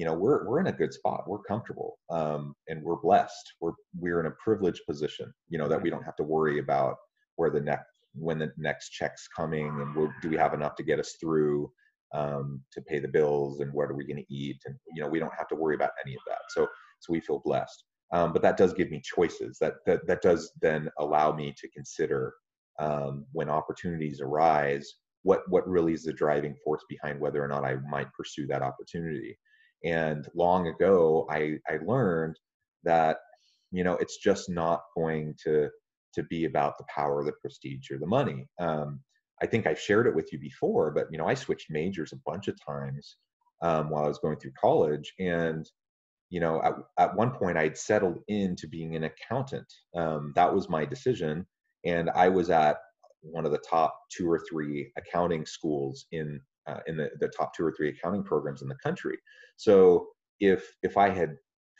[0.00, 1.24] you know we're we're in a good spot.
[1.28, 3.52] We're comfortable um, and we're blessed.
[3.60, 6.96] We're we're in a privileged position you know that we don't have to worry about
[7.36, 7.84] where the next
[8.14, 11.70] when the next check's coming and do we have enough to get us through
[12.14, 15.08] um, to pay the bills and what are we going to eat and you know
[15.08, 16.40] we don't have to worry about any of that.
[16.48, 16.66] So
[17.00, 17.84] so we feel blessed.
[18.10, 19.58] Um, but that does give me choices.
[19.60, 22.32] That that that does then allow me to consider
[22.78, 27.66] um, when opportunities arise what what really is the driving force behind whether or not
[27.66, 29.36] I might pursue that opportunity
[29.84, 32.36] and long ago, I, I learned
[32.84, 33.18] that,
[33.70, 35.68] you know, it's just not going to,
[36.14, 38.46] to be about the power, the prestige, or the money.
[38.58, 39.00] Um,
[39.42, 42.20] I think I've shared it with you before, but, you know, I switched majors a
[42.30, 43.16] bunch of times
[43.62, 45.12] um, while I was going through college.
[45.18, 45.68] And,
[46.28, 49.72] you know, at, at one point I'd settled into being an accountant.
[49.96, 51.46] Um, that was my decision.
[51.84, 52.76] And I was at
[53.22, 56.40] one of the top two or three accounting schools in
[56.70, 59.18] uh, in the, the top two or three accounting programs in the country.
[59.56, 61.36] So if if I had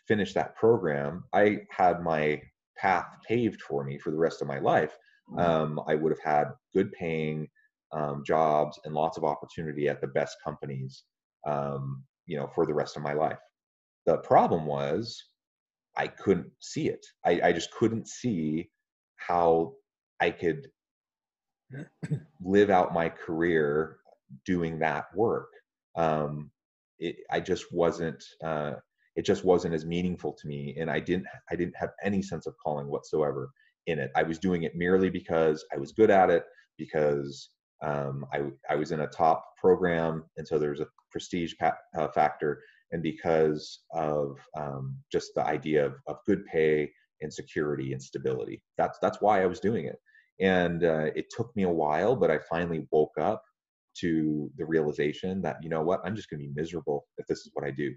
[0.08, 2.42] finished that program, I had my
[2.76, 4.96] path paved for me for the rest of my life.
[5.30, 5.38] Mm-hmm.
[5.38, 7.48] Um, I would have had good paying
[7.92, 11.04] um, jobs and lots of opportunity at the best companies,
[11.46, 13.38] um, you know, for the rest of my life.
[14.06, 15.22] The problem was
[15.96, 17.04] I couldn't see it.
[17.24, 18.70] I, I just couldn't see
[19.16, 19.74] how
[20.20, 20.68] I could
[22.42, 23.99] live out my career
[24.44, 25.48] doing that work.
[25.96, 26.50] Um,
[26.98, 28.22] it, I just wasn't.
[28.42, 28.74] Uh,
[29.16, 31.26] it just wasn't as meaningful to me, and I didn't.
[31.50, 33.50] I didn't have any sense of calling whatsoever
[33.86, 34.10] in it.
[34.14, 36.44] I was doing it merely because I was good at it,
[36.78, 37.50] because
[37.82, 42.08] um, I I was in a top program, and so there's a prestige pa- uh,
[42.08, 42.62] factor,
[42.92, 46.90] and because of um, just the idea of, of good pay
[47.20, 48.62] and security and stability.
[48.78, 49.98] That's that's why I was doing it,
[50.40, 53.42] and uh, it took me a while, but I finally woke up
[54.00, 57.40] to the realization that you know what i'm just going to be miserable if this
[57.40, 57.94] is what i do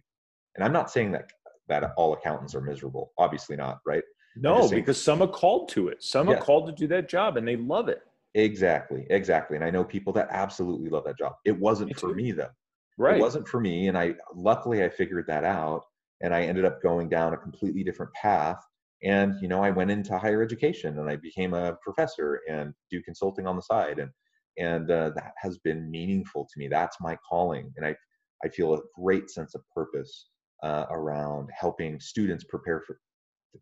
[0.55, 1.29] and i'm not saying that
[1.67, 4.03] that all accountants are miserable obviously not right
[4.35, 6.37] no because some are called to it some yes.
[6.37, 8.01] are called to do that job and they love it
[8.35, 9.55] Exactly, exactly.
[9.55, 11.33] And I know people that absolutely love that job.
[11.45, 12.15] It wasn't Me for too.
[12.15, 12.49] me though.
[12.97, 13.17] Right.
[13.17, 15.83] It wasn't for me, and I luckily I figured that out,
[16.21, 18.57] and I ended up going down a completely different path.
[19.03, 23.01] And you know, I went into higher education, and I became a professor and do
[23.01, 24.11] consulting on the side, and
[24.57, 26.67] and uh, that has been meaningful to me.
[26.67, 27.95] That's my calling, and I
[28.43, 30.27] I feel a great sense of purpose
[30.63, 32.99] uh, around helping students prepare for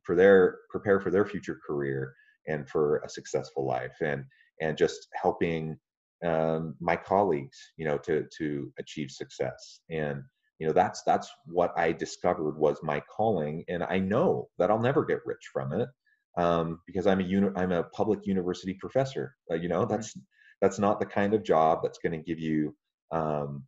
[0.03, 2.13] for their prepare for their future career
[2.47, 4.23] and for a successful life and
[4.61, 5.77] and just helping
[6.25, 10.21] um, my colleagues you know to to achieve success and
[10.59, 14.79] you know that's that's what i discovered was my calling and i know that i'll
[14.79, 15.89] never get rich from it
[16.37, 20.15] um, because i'm a uni- i'm a public university professor uh, you know that's
[20.61, 22.75] that's not the kind of job that's going to give you
[23.11, 23.63] um,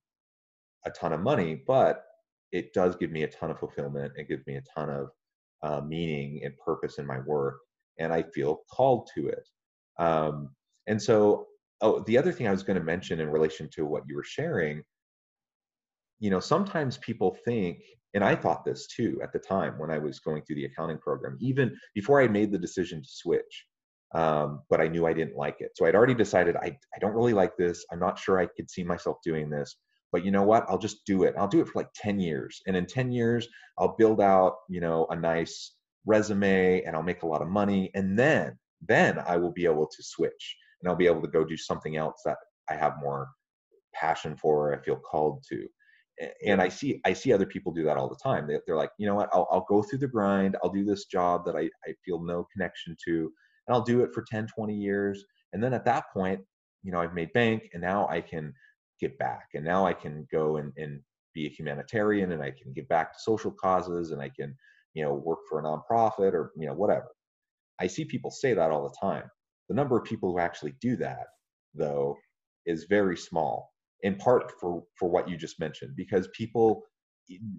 [0.86, 2.03] a ton of money but
[2.51, 5.10] it does give me a ton of fulfillment it gives me a ton of
[5.63, 7.60] uh, meaning and purpose in my work
[7.99, 9.47] and i feel called to it.
[9.97, 10.49] Um,
[10.88, 11.47] and so
[11.82, 14.23] oh the other thing i was going to mention in relation to what you were
[14.23, 14.84] sharing
[16.19, 17.79] you know sometimes people think
[18.13, 20.97] and i thought this too at the time when i was going through the accounting
[20.97, 23.65] program even before i made the decision to switch
[24.13, 25.71] um, but i knew i didn't like it.
[25.76, 27.86] So i'd already decided I, I don't really like this.
[27.91, 29.76] I'm not sure i could see myself doing this
[30.13, 30.65] but you know what?
[30.69, 31.34] I'll just do it.
[31.38, 32.62] I'll do it for like 10 years.
[32.67, 33.47] And in 10 years
[33.80, 35.73] i'll build out you know a nice
[36.06, 37.89] resume and i'll make a lot of money.
[37.95, 41.43] And then then i will be able to switch and i'll be able to go
[41.43, 42.38] do something else that
[42.69, 43.30] i have more
[43.93, 45.67] passion for i feel called to.
[46.45, 48.47] And I see I see other people do that all the time.
[48.47, 49.30] They, are like, you know what?
[49.34, 50.56] I'll, I'll go through the grind.
[50.63, 53.32] I'll do this job that I, I feel no connection to,
[53.67, 55.23] and I'll do it for 10, 20 years.
[55.54, 56.41] And then at that point,
[56.84, 58.54] you know, I've made bank, and now I can
[58.99, 60.99] get back, and now I can go and, and
[61.34, 64.56] be a humanitarian, and I can give back to social causes, and I can,
[64.93, 67.08] you know, work for a nonprofit or you know whatever.
[67.80, 69.23] I see people say that all the time.
[69.69, 71.28] The number of people who actually do that,
[71.73, 72.17] though,
[72.65, 76.84] is very small in part for for what you just mentioned because people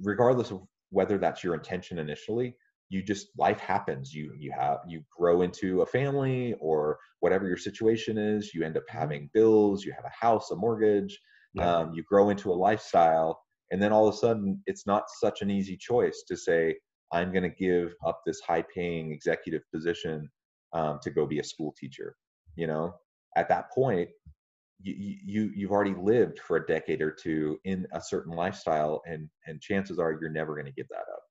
[0.03, 2.55] regardless of whether that's your intention initially
[2.89, 4.13] you just life happens.
[4.13, 8.77] You you have you grow into a family or whatever your situation is you end
[8.77, 11.19] up having bills you have a house a mortgage
[11.55, 11.79] yeah.
[11.79, 15.41] um, you grow into a lifestyle and then all of a sudden it's not such
[15.41, 16.77] an easy choice to say
[17.13, 20.29] i'm going to give up this high paying executive position
[20.75, 22.15] um, to go be a school teacher
[22.57, 22.95] you know?
[23.37, 24.11] At that point
[24.83, 29.31] you, you you've already lived for a decade or two in a certain lifestyle and
[29.47, 31.24] and chances are you're never going to get that up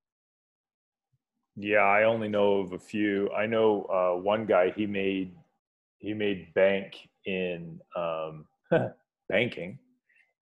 [1.55, 3.29] yeah i only know of a few.
[3.31, 5.35] I know uh, one guy he made
[5.99, 8.45] he made bank in um,
[9.29, 9.79] banking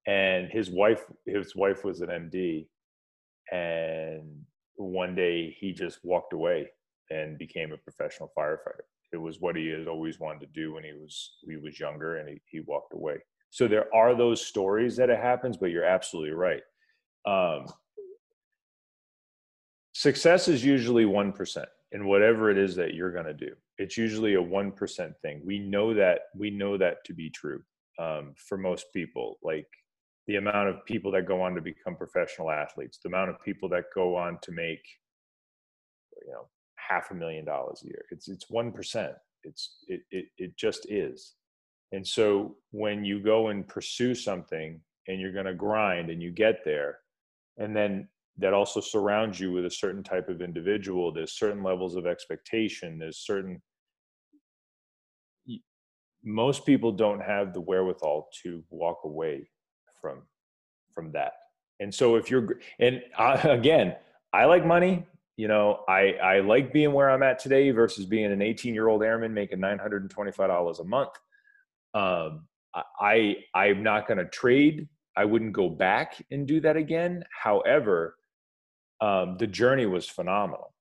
[0.06, 2.66] and his wife his wife was an md
[3.52, 4.44] and
[4.76, 6.68] one day he just walked away
[7.10, 8.86] and became a professional firefighter.
[9.12, 12.18] It was what he had always wanted to do when he was he was younger
[12.18, 13.16] and he, he walked away.
[13.50, 16.62] So there are those stories that it happens but you're absolutely right.
[17.26, 17.66] Um,
[20.06, 24.34] success is usually 1% in whatever it is that you're going to do it's usually
[24.34, 27.62] a 1% thing we know that we know that to be true
[27.98, 29.66] um, for most people like
[30.26, 33.68] the amount of people that go on to become professional athletes the amount of people
[33.68, 34.84] that go on to make
[36.26, 36.46] you know
[36.90, 38.04] half a million dollars a year.
[38.10, 39.14] It's it's one percent.
[39.44, 41.34] It's it, it it just is.
[41.92, 46.30] And so when you go and pursue something and you're going to grind and you
[46.30, 46.98] get there,
[47.58, 51.12] and then that also surrounds you with a certain type of individual.
[51.12, 52.98] There's certain levels of expectation.
[52.98, 53.60] There's certain
[56.22, 59.48] most people don't have the wherewithal to walk away
[60.00, 60.22] from
[60.94, 61.32] from that.
[61.80, 63.96] And so if you're and I, again,
[64.32, 65.06] I like money
[65.40, 68.88] you know, I, I like being where I'm at today versus being an 18 year
[68.88, 71.08] old airman making $925 a month.
[71.94, 72.46] Um,
[73.00, 74.86] I, I'm not going to trade.
[75.16, 77.24] I wouldn't go back and do that again.
[77.30, 78.16] However,
[79.00, 80.72] um, the journey was phenomenal.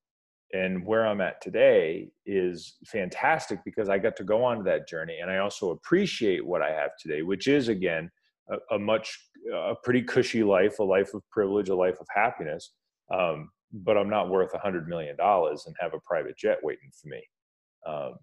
[0.51, 5.19] And where I'm at today is fantastic because I got to go on that journey.
[5.21, 8.09] And I also appreciate what I have today, which is, again,
[8.49, 9.15] a, a much,
[9.53, 12.71] a pretty cushy life, a life of privilege, a life of happiness.
[13.13, 16.89] Um, but I'm not worth a hundred million dollars and have a private jet waiting
[16.99, 17.23] for me.
[17.85, 18.13] Um,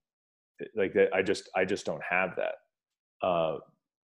[0.75, 3.27] like that, I just, I just don't have that.
[3.27, 3.59] Uh,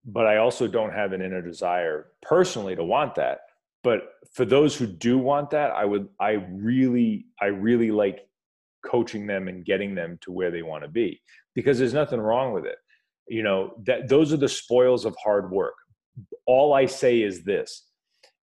[0.05, 3.41] but I also don't have an inner desire personally to want that.
[3.83, 4.03] But
[4.33, 8.27] for those who do want that, I would, I really, I really like
[8.85, 11.21] coaching them and getting them to where they want to be
[11.55, 12.77] because there's nothing wrong with it.
[13.27, 15.75] You know, that those are the spoils of hard work.
[16.45, 17.85] All I say is this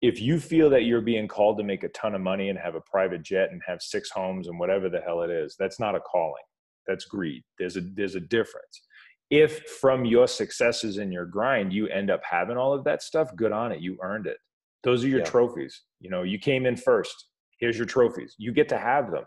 [0.01, 2.75] if you feel that you're being called to make a ton of money and have
[2.75, 5.95] a private jet and have six homes and whatever the hell it is, that's not
[5.95, 6.43] a calling.
[6.85, 7.43] That's greed.
[7.57, 8.81] There's a there's a difference.
[9.29, 13.35] if from your successes in your grind you end up having all of that stuff
[13.35, 14.37] good on it you earned it
[14.83, 15.25] those are your yeah.
[15.25, 15.83] trophies.
[15.99, 17.25] You know you came in first.
[17.59, 18.35] Here's your trophies.
[18.37, 19.23] You get to have them.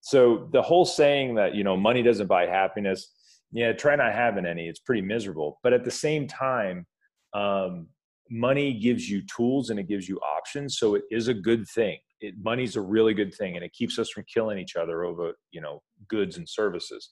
[0.00, 3.10] So the whole saying that you know money doesn't buy happiness
[3.52, 4.66] yeah try not having any.
[4.66, 5.60] It's pretty miserable.
[5.62, 6.86] But at the same time
[7.34, 7.86] um,
[8.30, 10.78] money gives you tools and it gives you options.
[10.78, 11.98] So it is a good thing.
[12.20, 15.32] It, money's a really good thing and it keeps us from killing each other over
[15.50, 17.10] you know goods and services.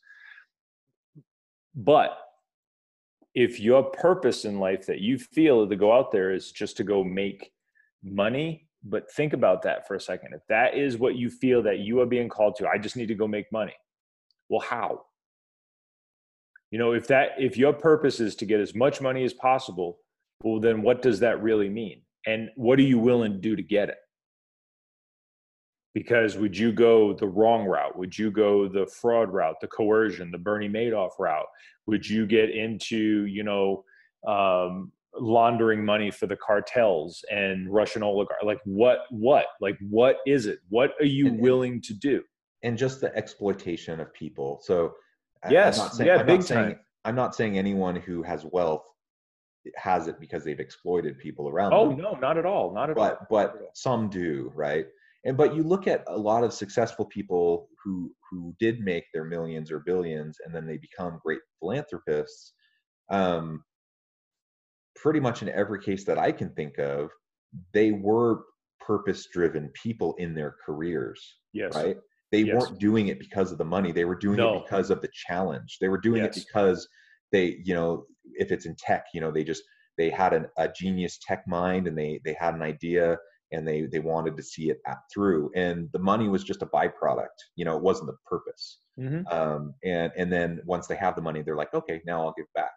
[1.75, 2.19] But
[3.35, 6.85] if your purpose in life that you feel to go out there is just to
[6.85, 7.53] go make
[8.03, 10.33] money but think about that for a second.
[10.33, 13.09] If that is what you feel that you are being called to i just need
[13.09, 13.75] to go make money.
[14.49, 15.03] Well how?
[16.71, 19.99] You know if that if your purpose is to get as much money as possible
[20.43, 22.03] well then what does that really mean?
[22.27, 23.99] And what are you willing to do to get it?
[25.93, 27.99] Because would you go the wrong route?
[27.99, 31.47] Would you go the fraud route the coercion the bernie madoff route?
[31.87, 33.85] Would you get into you know
[34.27, 40.47] um, laundering money for the cartels and russian oligarchs like what what like what is
[40.47, 40.59] it?
[40.69, 42.23] What are you and, willing to do?
[42.63, 44.61] And just the exploitation of people.
[44.63, 44.93] So
[45.49, 45.79] yes.
[45.81, 48.85] I'm saying, yeah I'm big saying, time i'm not saying anyone who has wealth
[49.77, 51.99] has it because they've exploited people around oh them.
[51.99, 54.87] no not at all not at but, all but some do right?
[55.25, 59.25] And but you look at a lot of successful people who who did make their
[59.25, 62.55] millions or billions and then they become great philanthropists
[63.11, 63.65] um,
[65.03, 67.11] pretty much in every case that i can think of
[67.73, 68.43] they were
[68.81, 71.97] purpose driven people in their careers yes right
[72.33, 72.55] they yes.
[72.55, 74.57] weren't doing it because of the money they were doing no.
[74.57, 76.37] it because of the challenge they were doing yes.
[76.37, 76.89] it because
[77.33, 79.63] they you know if it's in tech you know they just
[79.99, 83.17] they had an, a genius tech mind and they they had an idea
[83.53, 84.79] and they they wanted to see it
[85.13, 87.27] through and the money was just a byproduct
[87.57, 89.27] you know it wasn't the purpose mm-hmm.
[89.37, 92.47] um, and and then once they have the money they're like okay now i'll give
[92.55, 92.73] back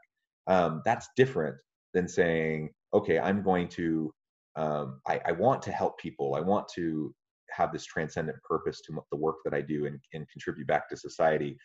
[0.47, 1.55] um, that's different
[1.93, 4.11] than saying okay i'm going to
[4.55, 6.35] um, I, I, want to help people.
[6.35, 7.11] I want to
[7.49, 10.97] have this transcendent purpose to the work that i do and, and contribute back to
[10.97, 11.57] society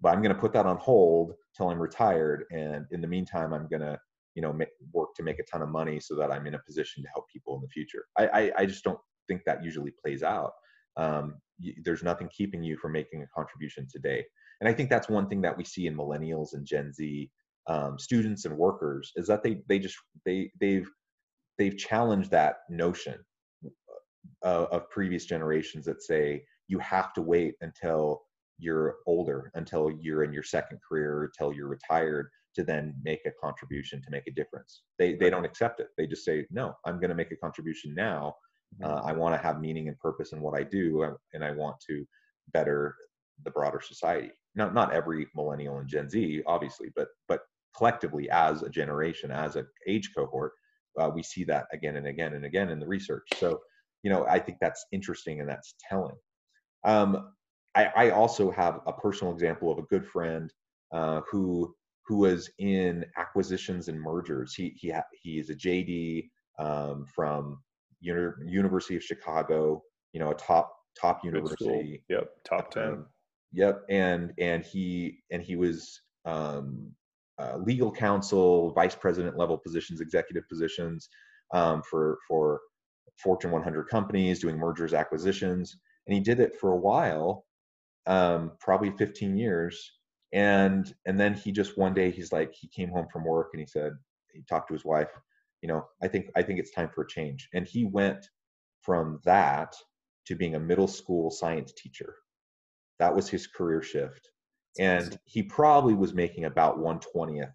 [0.00, 3.52] but i'm going to put that on hold till i'm retired and in the meantime
[3.52, 3.98] i'm going to
[4.34, 6.62] you know make, work to make a ton of money so that i'm in a
[6.66, 8.04] position to help people in the future.
[8.18, 10.52] I i, I just don't think that usually plays out.
[10.96, 11.36] Um,
[11.82, 14.24] there's nothing keeping you from making a contribution today.
[14.60, 17.30] And i think that's one thing that we see in millennials and gen z
[17.66, 20.88] um, students and workers is that they they just they they've
[21.58, 23.16] they've challenged that notion
[24.44, 28.22] uh, of previous generations that say you have to wait until
[28.58, 33.32] you're older until you're in your second career until you're retired to then make a
[33.42, 34.82] contribution to make a difference.
[34.98, 35.88] They they don't accept it.
[35.96, 38.36] They just say, no, I'm going to make a contribution now.
[38.82, 39.08] Uh, mm-hmm.
[39.08, 41.76] I want to have meaning and purpose in what I do, uh, and I want
[41.88, 42.04] to
[42.52, 42.94] better
[43.44, 44.30] the broader society.
[44.54, 47.40] Not not every millennial and Gen Z, obviously, but but
[47.76, 50.52] collectively as a generation, as an age cohort,
[50.98, 53.26] uh, we see that again and again and again in the research.
[53.36, 53.60] So,
[54.02, 56.16] you know, I think that's interesting and that's telling.
[56.84, 57.32] Um,
[57.74, 60.52] I, I also have a personal example of a good friend
[60.92, 61.74] uh, who
[62.06, 64.54] who was in acquisitions and mergers.
[64.54, 67.58] He he he is a JD um, from
[68.00, 69.82] Uni- University of Chicago.
[70.12, 72.02] You know, a top top university.
[72.08, 72.88] Yep, top ten.
[72.88, 73.06] Um,
[73.52, 76.92] yep, and and he and he was um,
[77.38, 81.08] uh, legal counsel, vice president level positions, executive positions
[81.52, 82.60] um, for for
[83.18, 85.76] Fortune 100 companies, doing mergers, acquisitions,
[86.06, 87.44] and he did it for a while,
[88.06, 89.92] um, probably 15 years.
[90.32, 93.60] And and then he just one day he's like he came home from work and
[93.60, 93.92] he said
[94.32, 95.10] he talked to his wife
[95.62, 97.48] you know i think i think it's time for a change.
[97.54, 98.28] And he went
[98.82, 99.74] from that
[100.26, 102.14] to being a middle school science teacher.
[102.98, 104.28] That was his career shift
[104.78, 107.52] and he probably was making about 120th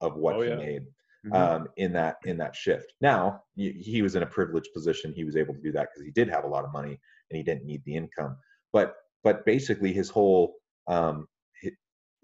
[0.00, 0.56] of what oh, he yeah.
[0.56, 0.82] made
[1.26, 1.32] mm-hmm.
[1.34, 5.36] um, in that in that shift now he, was in a privileged position he was
[5.36, 6.98] able to do that because he did have a lot of money
[7.30, 8.36] and he didn't need the income
[8.72, 8.94] but
[9.24, 10.54] but basically his whole
[10.86, 11.26] um,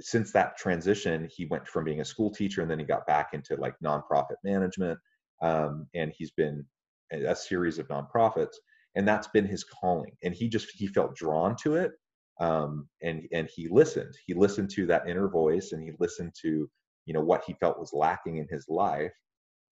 [0.00, 3.30] since that transition, he went from being a school teacher and then he got back
[3.32, 4.98] into like nonprofit management.
[5.40, 6.64] Um, and he's been
[7.12, 8.54] a series of nonprofits,
[8.94, 10.12] and that's been his calling.
[10.22, 11.92] And he just he felt drawn to it,
[12.40, 14.14] um, and and he listened.
[14.26, 16.68] He listened to that inner voice, and he listened to
[17.06, 19.12] you know what he felt was lacking in his life.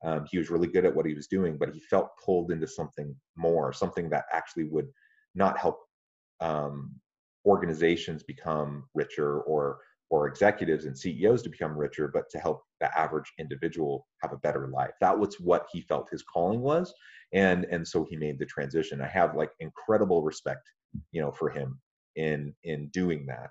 [0.05, 2.67] Um, he was really good at what he was doing, but he felt pulled into
[2.67, 4.89] something more, something that actually would
[5.35, 5.79] not help
[6.41, 6.95] um,
[7.47, 9.79] organizations become richer or
[10.11, 14.39] or executives and CEOs to become richer, but to help the average individual have a
[14.39, 14.91] better life.
[15.01, 16.93] That was what he felt his calling was.
[17.33, 19.01] And and so he made the transition.
[19.01, 20.69] I have like incredible respect,
[21.13, 21.81] you know, for him
[22.27, 23.51] in in doing that.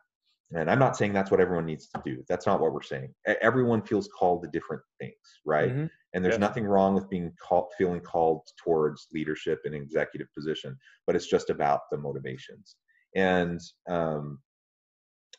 [0.60, 2.24] and i'm not saying that's what everyone needs to do.
[2.30, 3.14] That's not what we're saying.
[3.50, 5.72] Everyone feels called to different things right?
[5.72, 5.86] Mm-hmm.
[6.14, 11.16] and there's nothing wrong with being called feeling called towards leadership and executive position but
[11.16, 12.76] it's just about the motivations.
[13.16, 13.60] And
[13.90, 14.40] um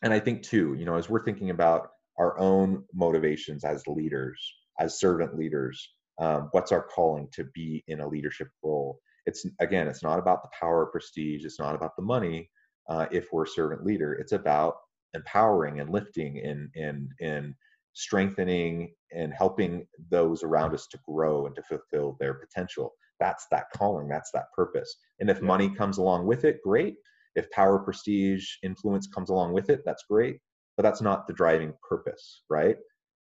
[0.03, 4.41] and i think too you know as we're thinking about our own motivations as leaders
[4.79, 5.77] as servant leaders
[6.21, 9.01] um, what's our calling to be in a leadership role?
[9.27, 11.45] It's again it's not about the power or prestige.
[11.45, 12.51] It's not about the money
[12.91, 14.75] uh, if we're a servant leader it's about
[15.15, 17.55] empowering and lifting and and and
[17.95, 22.93] strengthening and helping those around us to grow and to fulfill their potential.
[23.19, 24.97] That's that calling that's that purpose.
[25.19, 25.47] And if yeah.
[25.47, 26.97] money comes along with it great.
[27.37, 30.39] If power prestige influence comes along with it that's great.
[30.77, 32.77] But that's not the driving purpose right?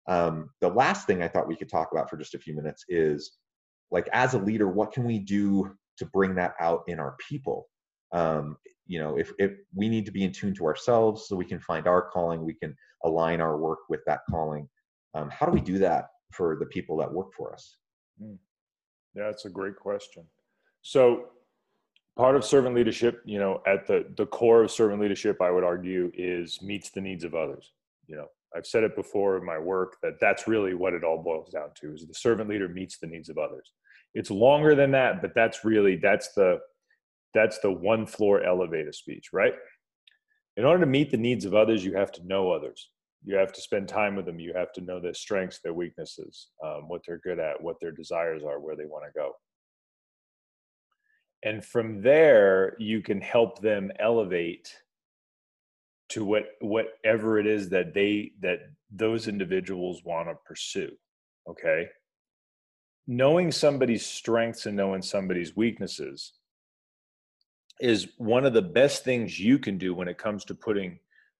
[0.07, 2.85] Um, the last thing i thought we could talk about for just a few minutes
[2.87, 3.33] is
[3.91, 7.67] like as a leader what can we do to bring that out in our people
[8.11, 11.45] um, you know if, if we need to be in tune to ourselves so we
[11.45, 14.67] can find our calling we can align our work with that calling
[15.13, 17.77] um, how do we do that for the people that work for us?
[18.19, 18.35] Hmm.
[19.15, 20.23] yeah that's a great question.
[20.81, 21.25] So
[22.15, 25.63] part of servant leadership you know at the the core of servant leadership i would
[25.63, 27.73] argue is meets the needs of others.
[28.07, 31.21] You know i've said it before in my work that that's really what it all
[31.21, 33.73] boils down to is the servant leader meets the needs of others.
[34.13, 36.59] It's longer than that but that's really that's the
[37.33, 39.53] that's the one floor elevator speech, right?
[40.55, 42.89] In order to meet the needs of others, you have to know others.
[43.23, 44.39] You have to spend time with them.
[44.39, 47.91] You have to know their strengths, their weaknesses, um, what they're good at, what their
[47.91, 49.33] desires are, where they want to go.
[51.43, 54.73] And from there, you can help them elevate
[56.09, 58.59] to what whatever it is that they that
[58.91, 60.91] those individuals want to pursue.
[61.49, 61.87] Okay.
[63.07, 66.33] Knowing somebody's strengths and knowing somebody's weaknesses
[67.79, 70.99] is one of the best things you can do when it comes to putting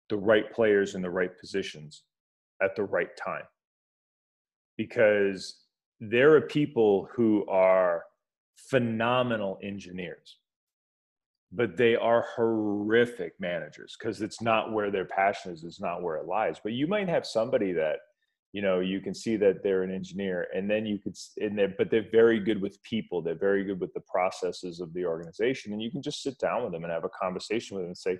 [0.09, 2.03] the right players in the right positions
[2.61, 3.43] at the right time.
[4.77, 5.61] Because
[5.99, 8.03] there are people who are
[8.55, 10.37] phenomenal engineers,
[11.51, 16.17] but they are horrific managers because it's not where their passion is, it's not where
[16.17, 16.59] it lies.
[16.61, 17.97] But you might have somebody that
[18.57, 20.47] you know you can see that they're an engineer.
[20.55, 23.21] And then you could and they're but they're very good with people.
[23.21, 25.73] They're very good with the processes of the organization.
[25.73, 27.97] And you can just sit down with them and have a conversation with them and
[27.97, 28.17] say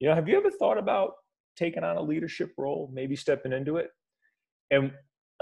[0.00, 1.12] you know have you ever thought about
[1.58, 3.90] taking on a leadership role maybe stepping into it?
[4.70, 4.92] And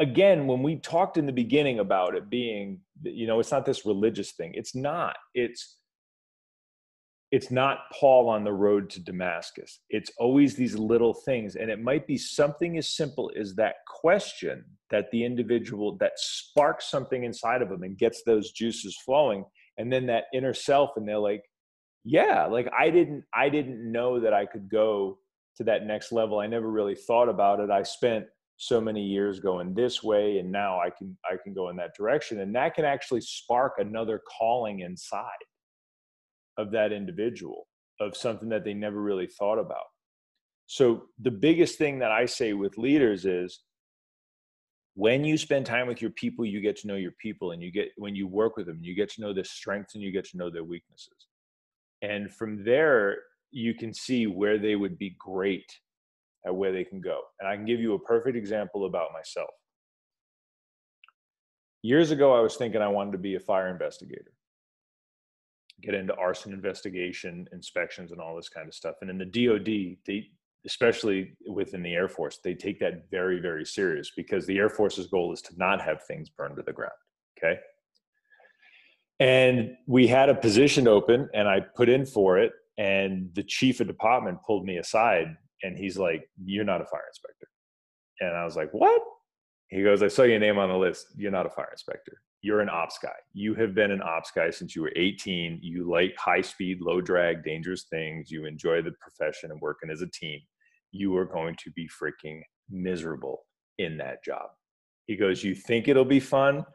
[0.01, 3.87] again when we talked in the beginning about it being you know it's not this
[3.87, 4.51] religious thing.
[4.55, 5.14] It's not.
[5.35, 5.78] It's
[7.35, 9.80] it's not Paul on the road to Damascus.
[9.91, 11.57] It's always these little things.
[11.57, 16.89] And it might be something as simple as that question that the individual that sparks
[16.89, 19.45] something inside of them and gets those juices flowing.
[19.78, 21.43] And then that inner self, and they're like,
[22.05, 25.18] yeah, like I didn't, I didn't know that I could go
[25.57, 26.39] to that next level.
[26.39, 27.68] I never really thought about it.
[27.68, 28.26] I spent
[28.59, 31.97] so many years going this way and now I can I can go in that
[31.97, 32.43] direction.
[32.43, 35.43] And that can actually spark another calling inside
[36.57, 37.66] of that individual
[38.00, 39.86] of something that they never really thought about.
[40.66, 43.61] So the biggest thing that i say with leaders is
[44.94, 47.70] when you spend time with your people you get to know your people and you
[47.70, 50.24] get when you work with them you get to know their strengths and you get
[50.30, 51.26] to know their weaknesses.
[52.02, 53.18] And from there
[53.50, 55.70] you can see where they would be great
[56.46, 57.20] at where they can go.
[57.40, 59.50] And i can give you a perfect example about myself.
[61.82, 64.34] Years ago i was thinking i wanted to be a fire investigator
[65.83, 68.97] get into arson investigation, inspections, and all this kind of stuff.
[69.01, 70.29] And in the DoD, they
[70.66, 75.07] especially within the Air Force, they take that very, very serious because the Air Force's
[75.07, 76.93] goal is to not have things burned to the ground.
[77.39, 77.59] Okay.
[79.20, 82.53] And we had a position open and I put in for it.
[82.79, 87.05] And the chief of department pulled me aside and he's like, You're not a fire
[87.09, 87.47] inspector.
[88.20, 89.03] And I was like, What?
[89.68, 91.09] He goes, I saw your name on the list.
[91.16, 93.16] You're not a fire inspector you're an ops guy.
[93.32, 95.61] You have been an ops guy since you were 18.
[95.62, 98.30] You like high speed, low drag, dangerous things.
[98.30, 100.38] You enjoy the profession and working as a team.
[100.92, 103.47] You are going to be freaking miserable
[103.78, 104.49] in that job.
[105.07, 106.66] He goes, You think it'll be fun,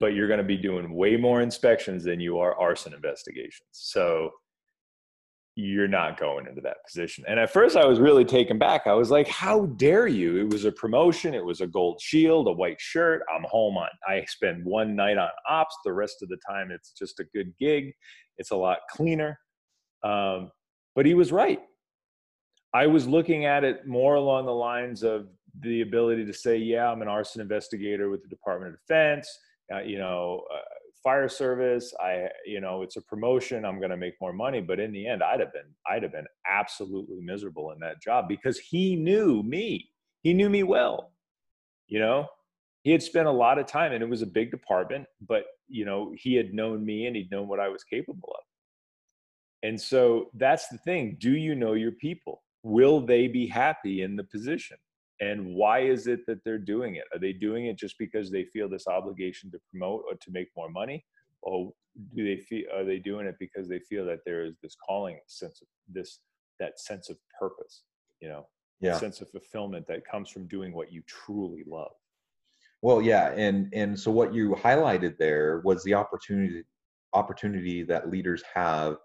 [0.00, 3.68] but you're going to be doing way more inspections than you are arson investigations.
[3.72, 4.30] So
[5.60, 7.24] you're not going into that position.
[7.26, 8.86] And at first I was really taken back.
[8.86, 10.36] I was like, how dare you?
[10.36, 11.34] It was a promotion.
[11.34, 13.22] It was a gold shield, a white shirt.
[13.34, 15.76] I'm home on, I spend one night on ops.
[15.84, 17.92] The rest of the time, it's just a good gig.
[18.36, 19.36] It's a lot cleaner.
[20.04, 20.52] Um,
[20.94, 21.60] but he was right.
[22.72, 25.26] I was looking at it more along the lines of
[25.58, 29.28] the ability to say, yeah, I'm an arson investigator with the Department of Defense.
[29.74, 30.58] Uh, you know, uh,
[31.02, 31.92] fire service.
[32.00, 33.64] I, you know, it's a promotion.
[33.64, 34.60] I'm going to make more money.
[34.60, 38.28] But in the end, I'd have been, I'd have been absolutely miserable in that job
[38.28, 39.90] because he knew me.
[40.22, 41.12] He knew me well.
[41.86, 42.26] You know,
[42.82, 45.84] he had spent a lot of time and it was a big department, but you
[45.84, 48.44] know, he had known me and he'd known what I was capable of.
[49.62, 51.16] And so that's the thing.
[51.18, 52.42] Do you know your people?
[52.62, 54.76] Will they be happy in the position?
[55.20, 57.04] And why is it that they're doing it?
[57.12, 60.48] Are they doing it just because they feel this obligation to promote or to make
[60.56, 61.04] more money?
[61.42, 61.72] Or
[62.14, 65.18] do they feel are they doing it because they feel that there is this calling
[65.26, 66.20] sense of this
[66.60, 67.82] that sense of purpose
[68.20, 68.46] you know?
[68.80, 68.96] Yeah.
[68.96, 71.90] sense of fulfillment that comes from doing what you truly love.
[72.82, 76.62] Well yeah and and so what you highlighted there was the opportunity
[77.12, 78.98] opportunity that leaders have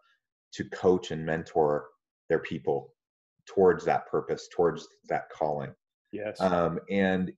[0.54, 1.88] to coach and mentor
[2.30, 2.94] their people
[3.48, 5.74] towards that purpose towards that calling
[6.14, 6.40] Yes.
[6.40, 7.34] Um, and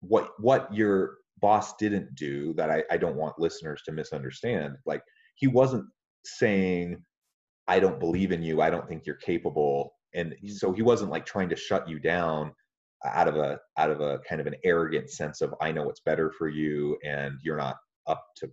[0.00, 5.02] what what your boss didn't do that I, I don't want listeners to misunderstand, like
[5.36, 5.86] he wasn't
[6.24, 7.02] saying,
[7.66, 9.94] I don't believe in you, I don't think you're capable.
[10.14, 10.50] And mm.
[10.50, 12.52] so he wasn't like trying to shut you down
[13.06, 16.00] out of a out of a kind of an arrogant sense of I know what's
[16.00, 18.50] better for you and you're not up to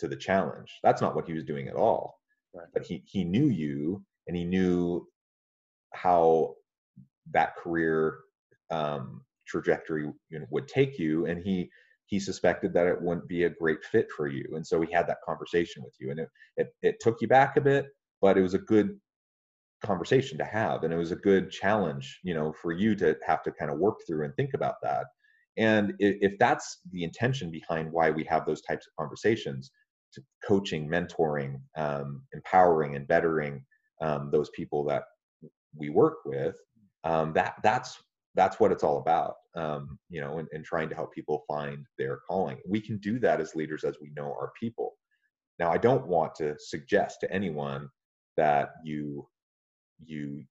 [0.00, 0.72] to the challenge.
[0.82, 2.18] That's not what he was doing at all.
[2.54, 2.66] Right.
[2.74, 5.06] But he he knew you and he knew
[5.94, 6.54] how
[7.32, 8.18] that career
[8.70, 11.70] um, trajectory you know, would take you, and he
[12.06, 15.06] he suspected that it wouldn't be a great fit for you, and so he had
[15.08, 17.86] that conversation with you, and it it, it took you back a bit,
[18.20, 18.98] but it was a good
[19.84, 23.42] conversation to have, and it was a good challenge, you know, for you to have
[23.42, 25.06] to kind of work through and think about that.
[25.58, 29.70] And if that's the intention behind why we have those types of conversations,
[30.46, 33.64] coaching, mentoring, um, empowering, and bettering
[34.02, 35.04] um, those people that
[35.74, 36.56] we work with,
[37.04, 37.98] um, that that's
[38.36, 41.84] that's what it's all about um, you know and, and trying to help people find
[41.98, 44.94] their calling we can do that as leaders as we know our people
[45.58, 47.88] now i don't want to suggest to anyone
[48.36, 49.26] that you
[50.04, 50.44] you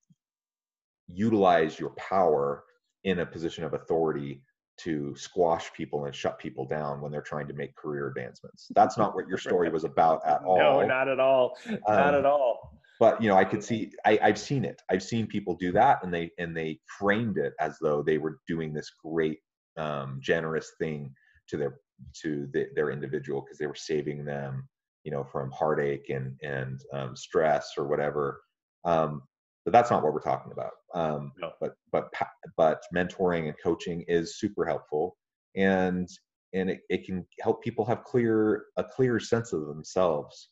[1.08, 2.64] utilize your power
[3.04, 4.42] in a position of authority
[4.78, 8.68] to squash people and shut people down when they're trying to make career advancements.
[8.76, 10.58] That's not what your story was about at all.
[10.58, 11.56] No, not at all.
[11.88, 14.82] Not um, at all but you know i could see I, i've seen it.
[14.89, 18.39] I've seen people do that and they and they framed it as though they were
[18.48, 19.39] doing this great
[19.78, 21.14] um, generous thing
[21.50, 21.80] to their
[22.22, 24.68] to the, their individual because they were saving them
[25.04, 28.41] you know from heartache and and um, stress or whatever.
[28.84, 29.22] Um,
[29.64, 30.72] but that's not what we're talking about.
[30.93, 31.52] Um, no.
[31.60, 32.10] but but
[32.56, 35.18] but mentoring and coaching is super helpful
[35.56, 36.08] and
[36.54, 40.50] and it, it can help people have clear a clear sense of themselves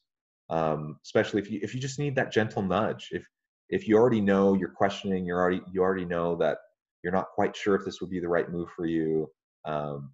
[0.49, 3.25] um, especially if you if you just need that gentle nudge if
[3.69, 6.57] if you already know you're questioning you're already you already know that
[7.03, 9.29] you're not quite sure if this would be the right move for you
[9.65, 10.11] um,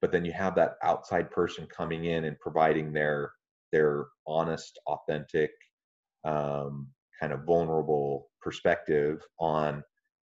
[0.00, 3.32] but then you have that outside person coming in and providing their
[3.72, 5.50] their honest authentic
[6.24, 6.88] um,
[7.20, 9.82] kind of vulnerable perspective on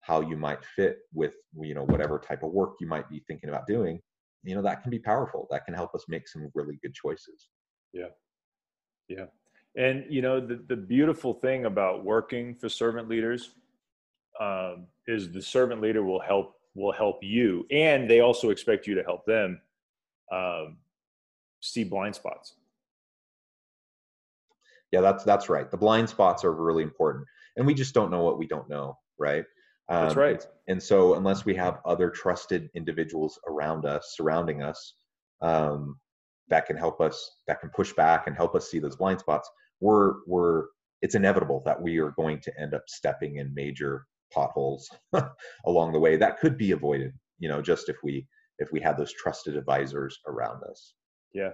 [0.02, 3.48] how you might fit with you know whatever type of work you might be thinking
[3.48, 4.00] about doing
[4.44, 5.46] you know that can be powerful.
[5.50, 7.48] That can help us make some really good choices.
[7.92, 8.08] Yeah
[9.10, 9.26] yeah.
[9.76, 13.50] And you know the the beautiful thing about working for servant leaders
[14.40, 18.94] um, is the servant leader will help will help you, and they also expect you
[18.94, 19.60] to help them
[20.32, 20.78] um,
[21.60, 22.54] see blind spots.
[24.90, 25.70] Yeah, that's that's right.
[25.70, 28.98] The blind spots are really important, and we just don't know what we don't know,
[29.18, 29.44] right?
[29.88, 30.46] Um, that's right.
[30.68, 34.94] And so, unless we have other trusted individuals around us, surrounding us,
[35.42, 35.98] um,
[36.50, 39.48] that can help us that can push back and help us see those blind spots
[39.80, 40.66] we're we're
[41.02, 44.88] it's inevitable that we are going to end up stepping in major potholes
[45.66, 48.26] along the way that could be avoided you know just if we
[48.60, 50.94] if we had those trusted advisors around us.
[51.32, 51.52] Yeah.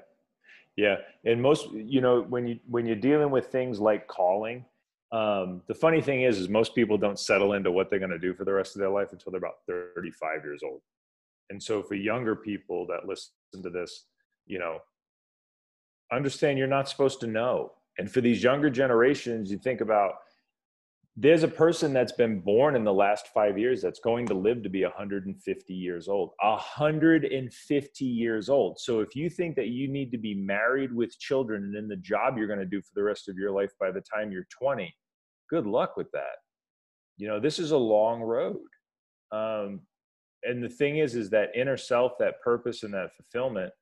[0.76, 0.96] Yeah.
[1.24, 4.66] And most you know when you when you're dealing with things like calling
[5.12, 8.18] um, the funny thing is is most people don't settle into what they're going to
[8.18, 10.82] do for the rest of their life until they're about 35 years old.
[11.48, 14.06] And so for younger people that listen to this
[14.46, 14.78] you know
[16.12, 17.72] understand you're not supposed to know.
[17.98, 20.12] And for these younger generations you think about
[21.18, 24.62] there's a person that's been born in the last five years that's going to live
[24.62, 28.78] to be 150 years old 150 years old.
[28.78, 31.96] So if you think that you need to be married with children and in the
[31.96, 34.46] job you're going to do for the rest of your life by the time you're
[34.58, 34.94] 20
[35.48, 36.36] good luck with that.
[37.16, 38.58] You know this is a long road.
[39.32, 39.80] Um,
[40.42, 43.72] and the thing is is that inner self that purpose and that fulfillment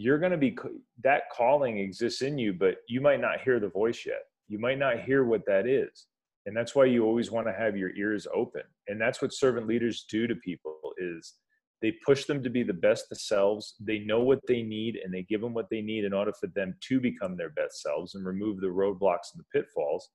[0.00, 0.56] you're going to be
[1.02, 4.22] that calling exists in you but you might not hear the voice yet.
[4.48, 6.06] You might not hear what that is.
[6.46, 8.62] And that's why you always want to have your ears open.
[8.86, 11.34] And that's what servant leaders do to people is
[11.82, 13.74] they push them to be the best themselves.
[13.80, 16.46] They know what they need and they give them what they need in order for
[16.48, 20.08] them to become their best selves and remove the roadblocks and the pitfalls.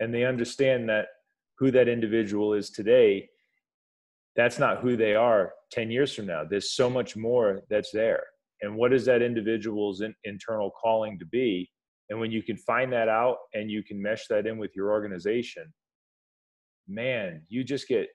[0.00, 1.06] And they understand that
[1.58, 3.28] who that individual is today
[4.36, 6.44] that's not who they are 10 years from now.
[6.44, 8.22] There's so much more that's there
[8.62, 11.70] and what is that individual's in, internal calling to be?
[12.10, 14.90] And when you can find that out and you can mesh that in with your
[14.90, 15.72] organization
[16.88, 18.08] man you just get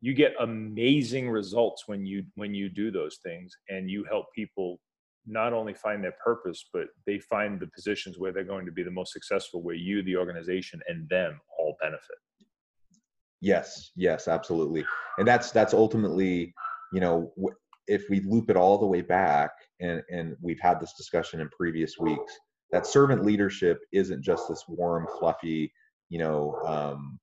[0.00, 4.78] you get amazing results when you when you do those things and you help people
[5.26, 8.82] not only find their purpose but they find the positions where they're going to be
[8.82, 12.16] the most successful where you the organization and them all benefit.
[13.40, 14.84] Yes yes absolutely.
[15.16, 16.54] And that's that's ultimately
[16.92, 17.32] you know
[17.88, 21.48] if we loop it all the way back and and we've had this discussion in
[21.50, 22.32] previous weeks
[22.70, 25.72] that servant leadership isn't just this warm fluffy
[26.08, 27.18] you know um,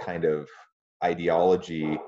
[0.00, 0.48] kind of
[1.02, 1.98] ideology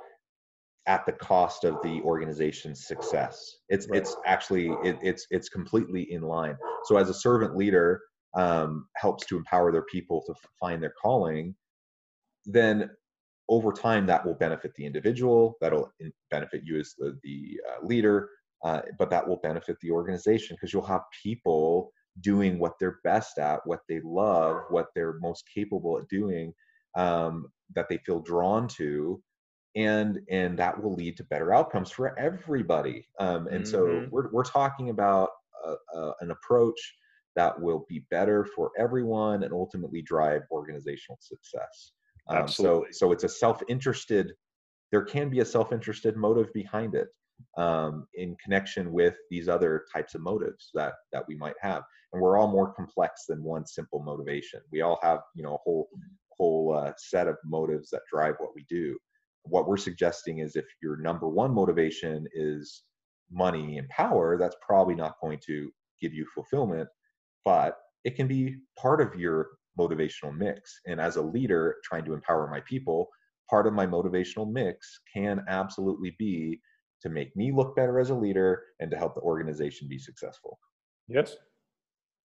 [0.86, 3.56] at the cost of the organization's success.
[3.68, 3.98] It's right.
[4.00, 6.56] it's actually it, it's it's completely in line.
[6.84, 8.02] So as a servant leader
[8.36, 11.54] um, helps to empower their people to find their calling,
[12.44, 12.90] then
[13.48, 15.56] over time that will benefit the individual.
[15.60, 15.90] That'll
[16.30, 18.28] benefit you as the the uh, leader,
[18.64, 21.90] uh, but that will benefit the organization because you'll have people
[22.20, 26.52] doing what they're best at, what they love, what they're most capable at doing,
[26.96, 29.20] um, that they feel drawn to
[29.76, 34.04] and and that will lead to better outcomes for everybody um, and mm-hmm.
[34.04, 35.30] so we're, we're talking about
[35.64, 36.78] a, a, an approach
[37.36, 41.92] that will be better for everyone and ultimately drive organizational success
[42.28, 44.32] um, so so it's a self-interested
[44.90, 47.08] there can be a self-interested motive behind it
[47.56, 51.82] um, in connection with these other types of motives that that we might have.
[52.12, 54.60] And we're all more complex than one simple motivation.
[54.70, 55.88] We all have you know a whole
[56.30, 58.96] whole uh, set of motives that drive what we do.
[59.42, 62.82] What we're suggesting is if your number one motivation is
[63.30, 65.70] money and power, that's probably not going to
[66.00, 66.88] give you fulfillment,
[67.44, 69.48] but it can be part of your
[69.78, 70.80] motivational mix.
[70.86, 73.08] And as a leader trying to empower my people,
[73.50, 76.60] part of my motivational mix can absolutely be
[77.02, 80.58] to make me look better as a leader and to help the organization be successful.
[81.08, 81.36] Yes,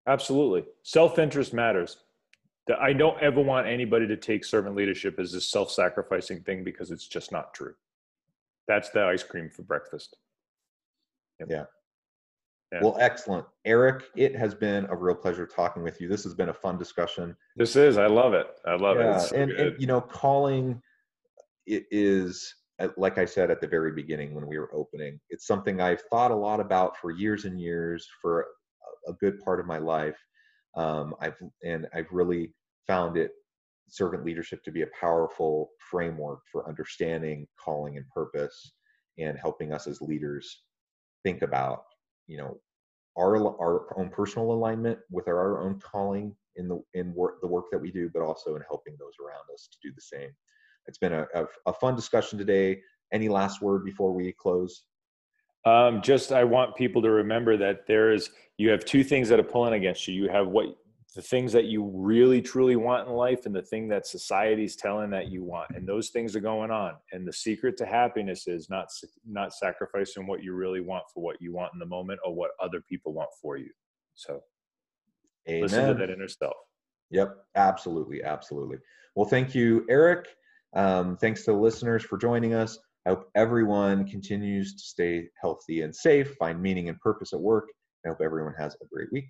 [0.07, 0.63] absolutely.
[0.83, 1.97] Self interest matters.
[2.79, 7.07] I don't ever want anybody to take servant leadership as this self-sacrificing thing because it's
[7.07, 7.73] just not true.
[8.67, 10.15] That's the ice cream for breakfast.
[11.39, 11.47] Yep.
[11.49, 11.63] Yeah.
[12.71, 12.79] Yeah.
[12.83, 13.45] Well, excellent.
[13.65, 16.07] Eric, it has been a real pleasure talking with you.
[16.07, 17.35] This has been a fun discussion.
[17.55, 17.97] This is.
[17.97, 18.47] I love it.
[18.65, 19.17] I love yeah.
[19.17, 19.21] it.
[19.21, 20.81] So and, and, you know, calling
[21.65, 22.53] it is
[22.95, 26.31] like I said at the very beginning when we were opening, it's something I've thought
[26.31, 28.47] a lot about for years and years for
[29.07, 30.17] a good part of my life.
[30.75, 32.53] Um, I've and I've really
[32.87, 33.31] found it
[33.89, 38.73] servant leadership to be a powerful framework for understanding calling and purpose
[39.17, 40.63] and helping us as leaders
[41.23, 41.83] think about
[42.29, 42.57] you know
[43.17, 47.47] our our own personal alignment with our, our own calling in the in work the
[47.47, 50.29] work that we do but also in helping those around us to do the same.
[50.87, 52.79] It's been a, a, a fun discussion today.
[53.11, 54.83] Any last word before we close?
[55.65, 59.39] Um, just i want people to remember that there is you have two things that
[59.39, 60.13] are pulling against you.
[60.13, 60.67] You have what
[61.15, 65.09] the things that you really truly want in life and the thing that society's telling
[65.09, 66.93] that you want and those things are going on.
[67.11, 68.87] And the secret to happiness is not
[69.27, 72.51] not sacrificing what you really want for what you want in the moment or what
[72.61, 73.71] other people want for you.
[74.13, 74.41] So
[75.47, 75.61] Amen.
[75.63, 76.53] listen to that inner self.
[77.09, 77.37] Yep.
[77.55, 78.23] Absolutely.
[78.23, 78.77] Absolutely.
[79.15, 80.27] Well thank you eric.
[80.75, 82.77] Um, thanks to the listeners for joining us.
[83.07, 87.65] I hope everyone continues to stay healthy and safe find meaning and purpose at work.
[88.05, 89.29] I hope everyone has a great week